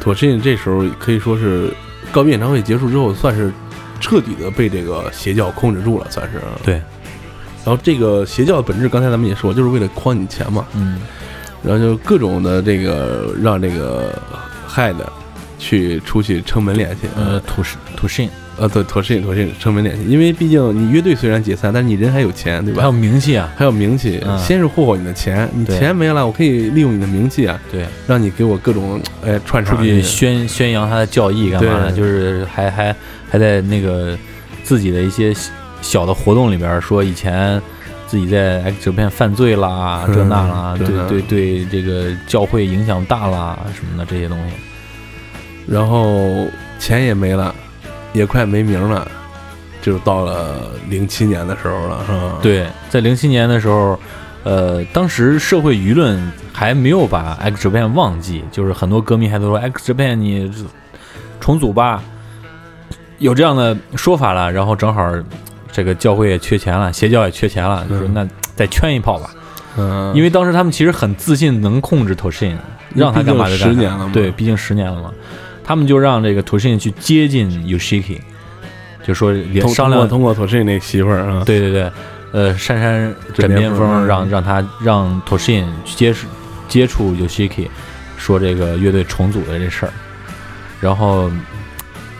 [0.00, 1.72] 托什因这时候可以说是
[2.10, 3.52] 告别演唱会结束之后，算是
[4.00, 6.40] 彻底的被这个邪教控制住了，算是。
[6.64, 6.74] 对。
[7.64, 10.66] 然后这个邪教的本质，刚才咱们也说，就是为了诓你钱嘛。
[10.74, 11.00] 嗯，
[11.62, 14.16] 然后就各种的这个让这个
[14.66, 15.12] 害的
[15.58, 17.08] 去出去撑门脸去。
[17.16, 22.80] 呃，土是土信，呃，对，妥信妥信撑门脸去，因为毕竟你乐队虽然解散，但是你人还有钱，对吧？
[22.82, 24.38] 还有名气啊，还有名气，嗯。
[24.38, 30.00] 先是霍霍你的钱，你对钱没了，我可以利用你的名气啊，对，让你给我各种哎串出场去。
[30.00, 31.90] 宣宣扬他的教义干嘛的？
[31.90, 32.94] 对就是还还
[33.28, 34.16] 还在那个
[34.62, 35.50] 自己的一些小
[35.82, 37.60] 小的活动里边说以前
[38.06, 40.86] 自己在 X 这片犯罪啦，嗯 这那啦，对。
[40.86, 44.54] 这那对对，这个教会影响大啦什么的这些东西。
[45.68, 46.46] 然后
[46.78, 47.54] 钱也没了，
[48.12, 49.06] 也快没名了，
[49.82, 53.98] 就到了零七年的时候了，是吧？，对，在零七年的时候，
[54.44, 60.50] 呃，当时社会舆论还没有把 X Japan 忘记，就是很多歌迷还都说 X Japan 你
[61.38, 62.02] 重组吧，
[63.18, 64.50] 有这样的说法了。
[64.50, 65.12] 然后正好
[65.70, 69.30] 这个教会也缺钱了，邪教也缺钱了，就说嗯那再圈一炮吧。
[69.76, 72.56] 嗯，因为当时他们其实很自信能控制 Toshin，
[72.94, 73.74] 让他干嘛就干嘛。
[73.74, 75.12] 十年了嘛，对，，毕竟十年了嘛，
[75.68, 78.18] 他们就让这个 Toshin 去接近 Yoshiki，
[79.06, 81.92] 就说连商量通过 Toshin 那媳妇儿啊，对对对，
[82.32, 86.26] 呃，珊珊枕边风让让他让 Toshin 去接触
[86.68, 87.68] 接触 Yoshiki，
[88.16, 89.92] 说这个乐队重组的这事儿，
[90.80, 91.30] 然后，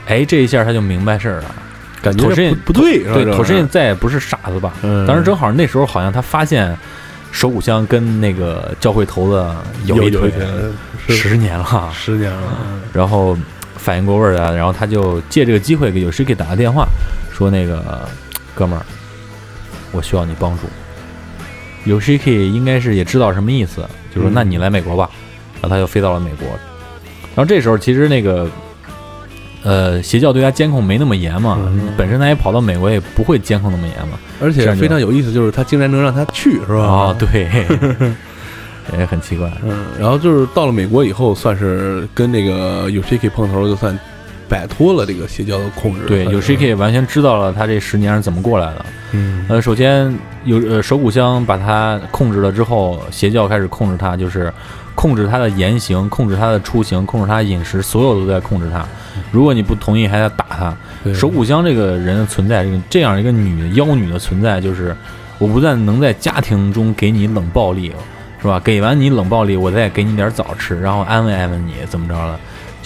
[0.09, 1.55] 哎，这一下他就明白事儿了。
[2.03, 4.75] 感觉妥适不不对，对，Toshin 再也不是傻子吧？
[4.83, 5.07] 嗯。
[5.07, 6.77] 当时正好那时候好像他发现
[7.31, 9.47] 手鼓箱跟那个教会头子
[9.85, 10.33] 有一腿，
[11.09, 12.43] 十年了，十年了，
[12.93, 13.37] 然后
[13.77, 16.87] 反应过味儿来，然后他就借这个机会给 Yoshiki 打个电话，
[17.33, 18.09] 说那个
[18.55, 18.85] 哥们儿，
[19.93, 20.67] 我需要你帮助。
[21.87, 25.09] Yoshiki 应该是也知道什么意思，就说嗯那你来美国吧，
[25.61, 26.49] 然后他就飞到了美国。
[27.35, 28.51] 然后这时候其实那个
[29.63, 34.19] 呃邪教对他监控没那么严嘛，嗯本身他也跑到美国也不会监控那么严嘛。
[34.41, 36.75] 而且非常有意思，就是他竟然能让他去，是吧？
[36.75, 37.49] 哦，对，
[38.99, 39.51] 也很奇怪。
[39.65, 43.99] 嗯，然后就是到了美国以后，算是跟这个 Yoshiki 碰头，就算
[44.49, 46.07] 摆脱了这个邪教的控制。
[46.07, 48.87] 对算是，Yoshiki 完全知道了他这十年是怎么过来的。
[49.13, 54.53] 嗯呃，首先有呃手鼓香把他控制了之后，邪教开始控制他，就是
[54.99, 58.85] 控制他的言行，控制他的出行，控制他的饮食，所有都在控制他。
[59.31, 60.77] 如果你不同意，还在打他。
[61.05, 64.97] 对手鼓香这个人的存在，这个这样一个女的妖女的存在，就是
[65.39, 67.93] 我不但能在家庭中给你冷暴力，
[68.43, 68.59] 是吧？
[68.59, 72.37] 给完你冷暴力，我再给你点枣吃，然后安慰安慰你，怎么着了？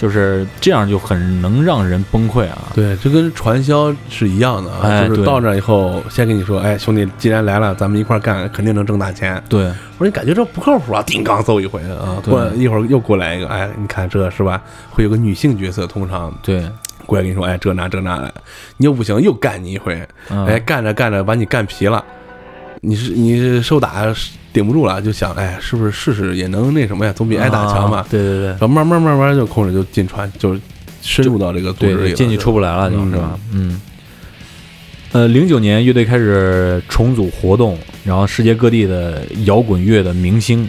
[0.03, 2.57] 就是这样就很能让人崩溃啊。
[2.75, 9.41] 对，就跟传销是一样的啊，哎就是到那以后，先跟你说，哎，兄弟，既然来了，咱们一块干，肯定能挣大钱。
[9.47, 9.63] 对。
[9.63, 14.61] 我说你感觉这不靠谱啊，叮当揍一回啊，过一会儿又过来一个，哎，你看这是吧？
[14.89, 16.69] 会有个女性角色，通常对，
[17.05, 18.33] 过来跟你说，哎，这那这那的，
[18.75, 22.03] 你又不行，又干你一回，嗯、哎，干着干着把你干皮了，
[22.85, 24.13] 你是你是受打
[24.51, 27.13] 顶不住了，就想，哎，是不是试试也能那什么呀？
[27.13, 28.07] 总比挨打强嘛啊。
[28.09, 28.59] 对对对然。
[28.59, 30.59] 后慢慢慢慢就控制，就进船，就是
[31.01, 33.39] 深入到这个组织里进去出不来了，就嗯是吧？
[33.53, 33.81] 嗯。
[35.13, 40.67] 呃，零九年乐队开始重组活动，然后世界各地的摇滚乐的明星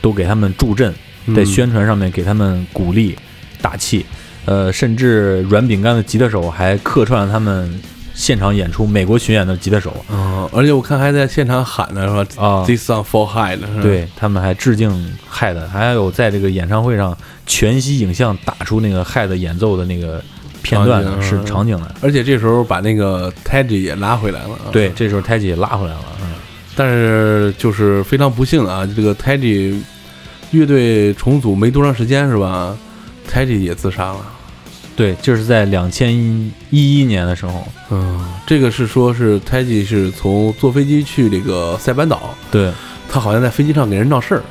[0.00, 0.94] 都给他们助阵，
[1.26, 3.14] 嗯在宣传上面给他们鼓励
[3.60, 4.06] 打气。
[4.46, 7.68] 呃，甚至软饼干的吉他手还客串了他们
[8.14, 20.22] 现场演出，美国巡演的吉他手嗯，而且我看还在现场喊呢，是吧啊，？This song for high 的，是吧，对他们还致敬害的，还有在这个演唱会上全息影像打出那个害的演奏的那个
[20.62, 21.94] 片段是场景来的。
[22.02, 24.70] 而且这时候把那个 Teddy 也拉回来了，啊。
[24.70, 26.04] 对，这时候太极也拉回来了。
[26.22, 26.28] 嗯，
[26.76, 29.76] 但是就是非常不幸啊，这个 Teddy
[30.52, 32.76] 乐队重组没多长时间是吧
[33.28, 34.24] ？Teddy 也自杀了。
[34.96, 42.70] 对，就是在两千一一年的时候，嗯，这个是说是 Teddy 是从坐飞机去这个塞班岛，对。
[43.06, 44.42] 他好像在飞机上给人闹事儿，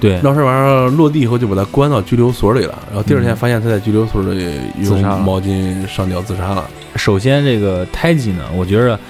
[0.00, 0.20] 对。
[0.20, 6.68] 闹事儿完了落地以后就把他关到拘留所里了，然后第二天发现他在拘留所里用毛巾上吊自杀了。
[6.96, 9.00] 首先这个胎记呢，我觉着，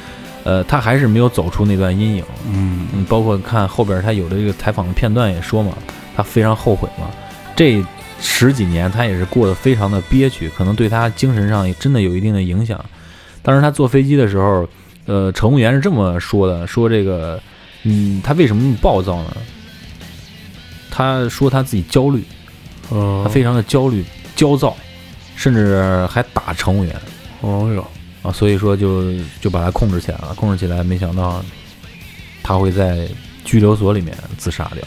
[0.44, 2.24] 呃，他还是没有走出那段阴影。
[2.50, 2.86] 嗯。
[2.94, 5.72] 嗯，包括看后边他有的这个采访的片段也说嘛，
[6.16, 7.06] 他非常后悔嘛。
[7.54, 7.84] 这
[8.20, 12.82] 十几年，他也是过得非常的憋屈，可能对他精神上也真的有一定的影响。
[13.42, 14.68] 当时他坐飞机的时候，
[15.04, 17.40] 呃，乘务员是这么说的：说这个，
[17.84, 19.36] 嗯，他为什么那么暴躁呢？
[20.90, 22.24] 他说他自己焦虑，
[22.90, 24.04] 嗯，他非常的焦虑、
[24.34, 24.76] 焦躁，
[25.36, 26.96] 甚至还打乘务员
[27.42, 27.86] 哦哟，
[28.22, 30.34] 啊，所以说就就把他控制起来了。
[30.34, 31.44] 控制起来，没想到
[32.42, 33.06] 他会在
[33.44, 34.82] 拘留所里面自杀掉。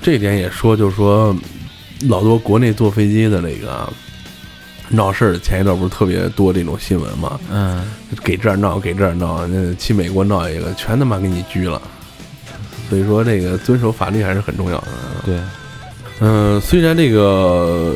[0.00, 1.36] 这点也说，就是说，
[2.08, 3.90] 老多国内坐飞机的那个
[4.90, 7.40] 闹事儿，前一段不是特别多这种新闻嘛？
[7.50, 7.84] 嗯，
[8.22, 11.80] 给这儿闹，给这儿闹，那去美国闹一个，全他妈给你拘了。
[12.90, 14.88] 所以说，这个遵守法律还是很重要的。
[15.24, 15.40] 对，
[16.20, 17.94] 嗯，虽然这个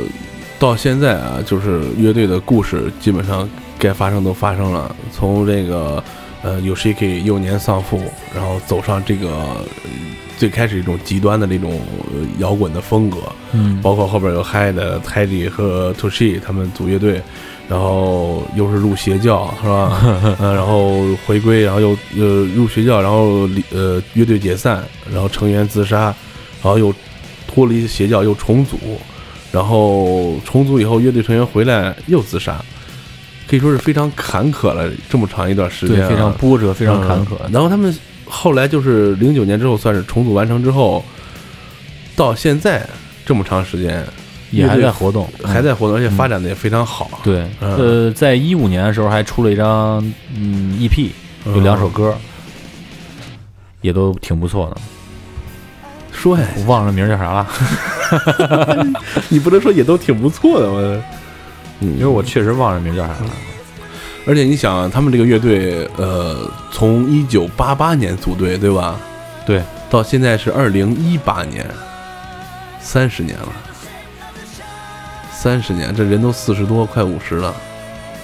[0.59, 3.47] 到现在啊，就是乐队的故事基本上
[3.79, 6.03] 该发生都发生了，从这个
[6.43, 8.01] 呃有谁可以幼年丧父，
[8.35, 9.57] 然后走上这个呃
[10.37, 11.81] 最开始一种极端的那种
[12.13, 13.19] 呃摇滚的风格，
[13.53, 17.21] 嗯，包括后边有嗨的 Teddy 和 Toshi 他们组乐队，
[17.69, 20.01] 然后又是入邪教是吧？
[20.39, 26.15] 呃，然后回归，然后又呃入邪教，然后离呃乐队解散，然后成员自杀，
[26.63, 26.95] 然后又
[27.49, 28.79] 脱离邪教又重组，
[29.51, 32.65] 然后重组以后乐队成员回来又自杀，
[33.49, 37.35] 可以说是非常坎坷了这么长一段时间非常波折，非常坎坷。
[37.47, 37.97] 嗯然后他们
[38.27, 41.03] 后来就是零九年之后算是重组完成之后，
[42.15, 42.87] 到现在
[43.25, 44.05] 这么长时间
[44.51, 47.11] 也还在活动，嗯还在活动，而且发展的也非常好。
[47.25, 49.99] 对，嗯呃，在一五年的时候还出了一张
[50.35, 51.11] 嗯 EP，
[51.47, 52.15] 有两首歌，
[53.81, 54.77] 也都挺不错的。
[56.13, 57.47] 说呀，我忘了名叫啥了，
[59.31, 61.03] 你不能说也都挺不错的吗？
[61.81, 63.31] 嗯，因为我确实忘了名叫啥了。
[64.27, 68.97] 而且你想，他们这个乐队，呃，从一九八八年组队，对吧？
[69.47, 71.65] 对，到现在是二零一八年，
[72.79, 73.49] 三十年了，
[75.33, 77.55] 三十年，这人都四十多，快五十了。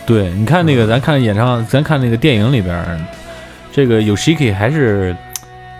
[0.04, 3.06] 对，你看那个，咱看演唱，咱看那个电影里边，
[3.72, 5.16] 这个 Yoshiki 还是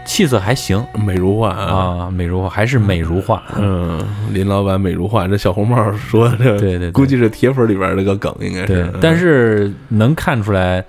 [0.05, 3.43] 气色还行美如画啊，美如画，还是美如画。
[3.57, 3.99] 嗯，
[4.33, 10.85] 林老板美如画，这小红帽说这，对对对估计是铁粉里边那个梗，应该对是。，但是能看出来，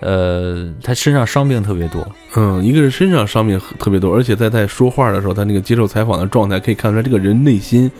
[0.00, 2.06] 呃，他身上伤病特别多。
[2.36, 7.90] 嗯，一个是身上伤病特别多，而且在在说话的时候，他那个接受采访的状态可以看出来，这个人内心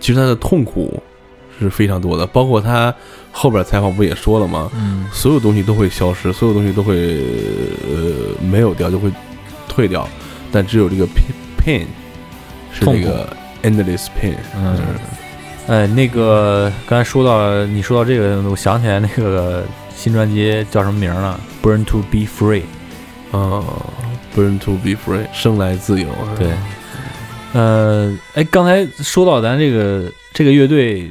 [0.00, 1.02] 其实他的痛苦
[1.58, 2.26] 是非常多的。
[2.26, 2.94] 包括他
[3.32, 4.70] 后边采访不也说了吗？
[4.74, 7.24] 嗯，所有东西都会消失，所有东西都会
[7.90, 9.10] 呃没有掉，就会
[9.68, 10.08] 退掉，
[10.50, 11.06] 但只有这个
[11.58, 11.84] pain
[12.72, 13.28] 是这个
[13.62, 14.36] endless pain。
[14.56, 14.76] 嗯
[15.68, 19.64] 哎，那个刚才说到你说到这个，我想起来那个
[19.94, 22.62] 新专辑叫什么名儿了？Burn to be free。
[23.30, 23.62] 啊
[24.34, 26.08] ，burn to be free，生来自由。
[26.38, 26.48] 对，
[27.52, 31.10] 呃，哎，刚才说到咱这个这个乐队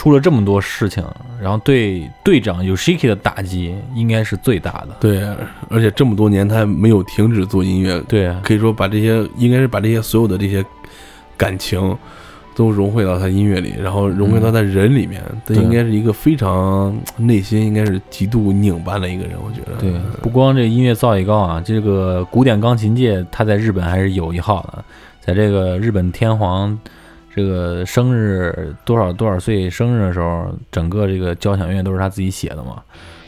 [0.00, 1.04] 出了这么多事情，
[1.38, 4.96] 然后对队长 Yoshiki 的打击应该是最大的。
[4.98, 5.22] 对，
[5.68, 10.64] 而且这么多年他没有停止做音乐，对啊，可以说把这些应该是把这些所有的这些
[11.36, 11.94] 感情
[12.56, 15.22] 都融汇到他音乐里，然后融汇到他人里面。
[15.44, 19.76] 他应该是一个非常内心应该是极度拧巴的一个人，我觉得。
[19.78, 19.92] 对，
[20.22, 24.82] 不光这音乐造诣高啊，这个古典钢琴界他在日本还是有一号的，
[25.20, 26.78] 在这个日本天皇
[27.40, 32.82] 这个生日多少多少岁生日的时候，整个这个交响乐都是他自己写的嘛，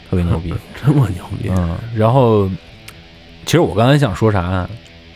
[0.09, 0.53] 特别牛逼。
[0.85, 1.49] 这么牛逼。
[1.49, 2.47] 嗯，然后
[3.45, 4.67] 其实我刚才想说啥，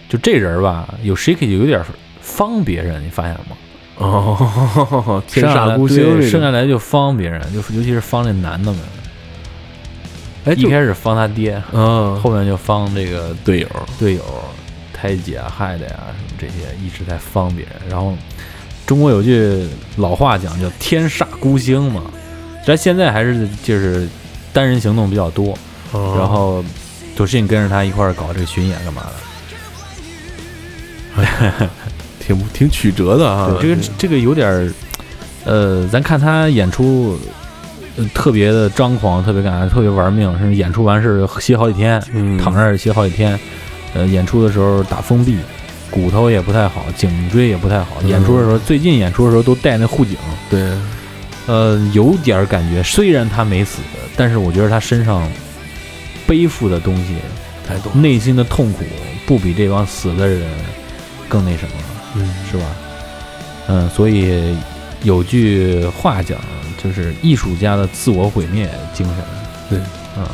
[0.09, 1.79] 就这人吧，有 Shiki 就有点
[2.21, 3.55] 方别人，你发现了吗？
[3.97, 8.81] 哦，天生下来煞孤星对那种生下来就方别人，就尤其是方那男的们，
[10.45, 13.67] 哎，一开始方他爹，嗯，后面就方这个队友，
[13.99, 14.21] 队友、
[14.93, 17.73] 胎姐啊、害的呀什么这些，一直在方别人。
[17.89, 18.15] 然后
[18.87, 19.67] 中国有句
[19.97, 22.01] 老话讲叫“天煞孤星”嘛，
[22.65, 24.07] 咱现在还是就是
[24.51, 25.55] 单人行动比较多，
[25.91, 26.63] 哦然后
[27.15, 29.03] 多信跟着他一块儿搞这个巡演干嘛
[31.17, 31.69] 的。
[32.19, 33.55] 挺挺曲折的啊。
[33.61, 34.71] 这个这个有点儿，
[35.43, 37.19] 呃，咱看他演出。
[37.99, 43.39] 呃特别的张狂，特别干啥，特别玩命，甚至演出完事儿歇好几天，嗯躺那儿歇好几天。
[43.95, 45.35] 呃，演出的时候打封闭，
[45.89, 47.97] 骨头也不太好，颈椎也不太好。
[48.01, 50.17] 嗯演出的时候，最近演出的时候都戴那护颈，
[50.49, 50.71] 对，
[51.47, 52.83] 呃，有点感觉。
[52.83, 53.79] 虽然他没死，
[54.15, 55.27] 但是我觉得他身上
[56.25, 57.15] 背负的东西，
[57.67, 57.91] 太多。
[57.93, 58.83] 内心的痛苦，
[59.25, 60.41] 不比这帮死的人
[61.29, 61.71] 更那什么，
[62.15, 62.63] 嗯，是吧？
[63.67, 64.55] 嗯，所以
[65.03, 66.39] 有句话讲，
[66.81, 69.15] 就是艺术家的自我毁灭精神，
[69.69, 69.79] 对，
[70.17, 70.25] 嗯，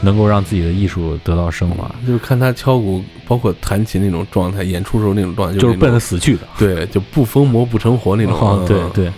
[0.00, 6.42] 能够让自己的艺术得到升华，就是看他敲鼓，包括弹琴那种状态，演出时候那种状态，就是奔着死去的。
[6.58, 8.34] 对，就不疯魔不成活那种。
[8.34, 9.12] 哦，对嗯，对，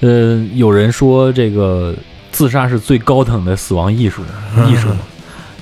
[0.00, 1.94] 呃，有人说这个
[2.32, 4.22] 自杀是最高等的死亡艺术，
[4.68, 4.98] 艺术嘛。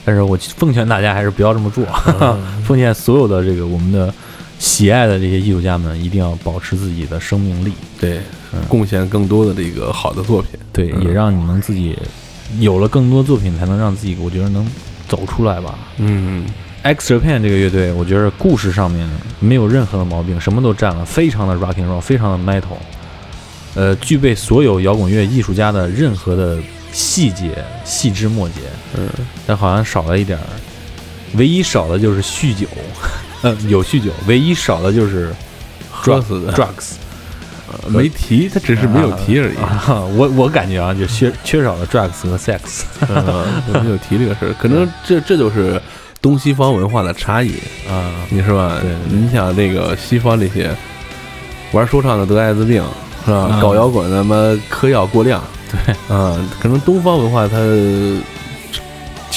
[0.05, 1.84] 但是我奉劝大家还是不要这么做，
[2.64, 4.12] 奉劝所有的这个我们的
[4.59, 8.20] 喜爱的这些艺术家们，一定要保持自己的生命力，对，
[8.68, 10.53] 贡献更多的这个好的作品。
[10.72, 11.94] 对，嗯也让你们自己
[12.59, 14.66] 有了更多作品，才能让自己，我觉得能
[15.09, 15.78] 走出来吧。
[15.99, 16.44] 嗯。
[16.80, 19.07] X Japan 这个乐队，我觉得故事上面
[19.40, 22.78] 没有任何的毛病，什么都占了，非常的 rock and roll，非常的 metal，
[23.74, 26.57] 呃，具备所有摇滚乐艺术家的任何的
[26.92, 28.61] 细节、细枝末节，
[28.96, 29.09] 嗯，
[29.44, 30.44] 但好像少了一点儿，
[31.34, 32.66] 唯一少的就是酗酒，
[33.42, 35.34] 嗯， 有酗酒，唯一少的就是
[35.90, 36.53] 喝死的。
[36.53, 36.92] drugs，
[37.89, 39.57] 没提，他只是没有提而已。
[39.57, 43.45] 啊， 我我感觉啊，就缺缺少了 drugs 和 sex， 嗯，
[43.84, 45.80] 没有提这个事儿，可能这这就是
[46.20, 47.53] 东西方文化的差异，
[47.89, 48.78] 啊，你是吧？
[49.11, 50.70] 你想那个西方这些
[51.72, 52.82] 玩说唱的得艾滋病
[53.24, 53.49] 是吧？
[53.53, 54.36] 嗯搞摇滚的妈
[54.68, 57.57] 嗑药过量，对，啊，可能东方文化它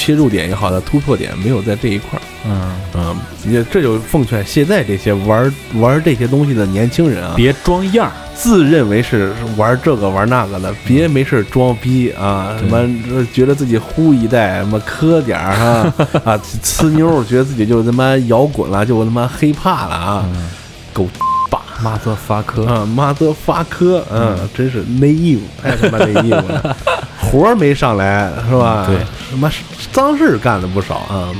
[0.02, 2.22] 切入点也好，的突破点没有在这一块儿。
[2.44, 12.56] 嗯，嗯，也这就奉劝现在这些玩玩这些东西的年轻人啊，别装样儿，自认为是玩这个玩那个的，别没事装逼啊！
[12.58, 12.84] 什么
[13.32, 15.94] 觉得自己呼一代，什么磕点儿哈
[16.32, 20.24] 啊，呲妞儿，觉得自己就他妈摇滚了，就他妈黑怕了啊！
[20.34, 20.50] 嗯，
[20.92, 21.08] 狗
[21.80, 26.76] 妈的发科，啊，妈的发科，嗯，真是 naive，太他妈 naive 了，
[27.32, 28.86] 活儿没上来是吧？
[28.86, 28.98] 对，
[29.30, 29.50] 什么
[29.90, 31.32] 脏事儿干了不少啊！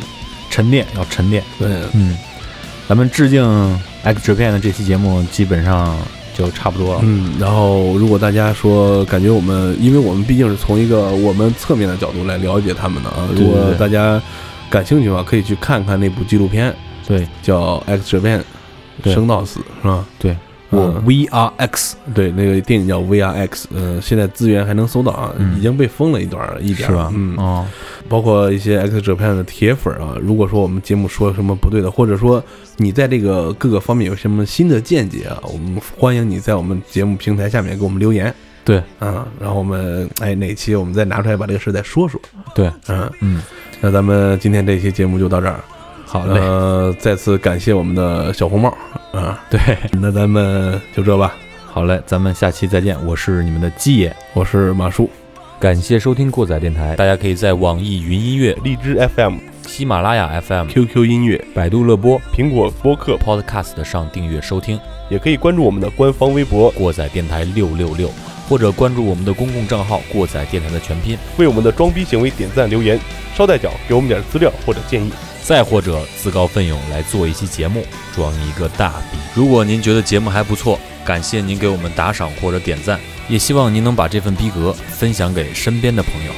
[0.48, 1.44] 沉淀要沉淀。
[1.58, 2.16] 对，嗯，
[2.88, 3.44] 咱们致敬
[4.02, 5.94] X Japan 的这期节目基本上
[6.34, 7.00] 就差不多了。
[7.04, 14.20] 嗯，然后如果大家说感觉我们，因为我们毕竟是从一个我们侧面的角度来了解他们的啊，如果大家
[14.70, 16.74] 感兴趣的话，可以去看看那部纪录片，
[17.06, 18.40] 对叫《X Japan》，
[19.12, 20.04] 生到死是吧？
[20.18, 20.34] 对，
[20.72, 25.58] 我嗯 V R X 对，那个电影叫《VRX》，呃，现在资源还能搜到啊，嗯。
[25.58, 27.04] 已经被封了一段儿一点是吧？
[27.04, 27.66] 儿嗯，哦，
[28.08, 32.42] 包括一些 X Japan 的铁粉啊，如果说我们节目说什么不对的，或者说
[32.78, 38.34] 你在这个各个方面有什么新的见解啊，我们欢迎你在我们节目平台下面给我们留言。
[38.64, 38.82] 对。
[39.00, 42.18] 嗯，然后我们哎哪期我们再拿出来把这个事再说说。
[42.54, 43.42] 对，嗯，嗯，
[43.82, 45.60] 那咱们今天这期节目就到这儿。
[46.12, 48.68] 好嘞，呃，再次感谢我们的小红帽
[49.12, 49.58] 啊，对，
[49.92, 51.34] 那咱们就这吧。
[51.64, 52.94] 好嘞，咱们下期再见。
[53.06, 55.08] 我是你们的鸡爷，我是马叔，
[55.58, 56.94] 感谢收听过载电台。
[56.96, 68.10] 大家可以在网易云音乐、荔枝 FM、喜马拉雅 FM、QQ 音乐、百度乐播、苹果播客，Podcast 上订阅收听也可以关注我们的官方微博，过载电台六六六，
[68.50, 71.16] 或者关注我们的公共账号“过载电台”的全拼。
[71.38, 73.00] 为我们的装逼行为点赞留言，
[73.34, 75.10] 捎带脚给我们点资料或者建议。
[75.42, 77.84] 再或者自告奋勇来做一期节目，
[78.14, 79.18] 装一个大逼。
[79.34, 86.32] 如果您觉得节目还不错，感谢您给我们打赏或者点赞，也希望您能把这份逼格分享给身边的朋友。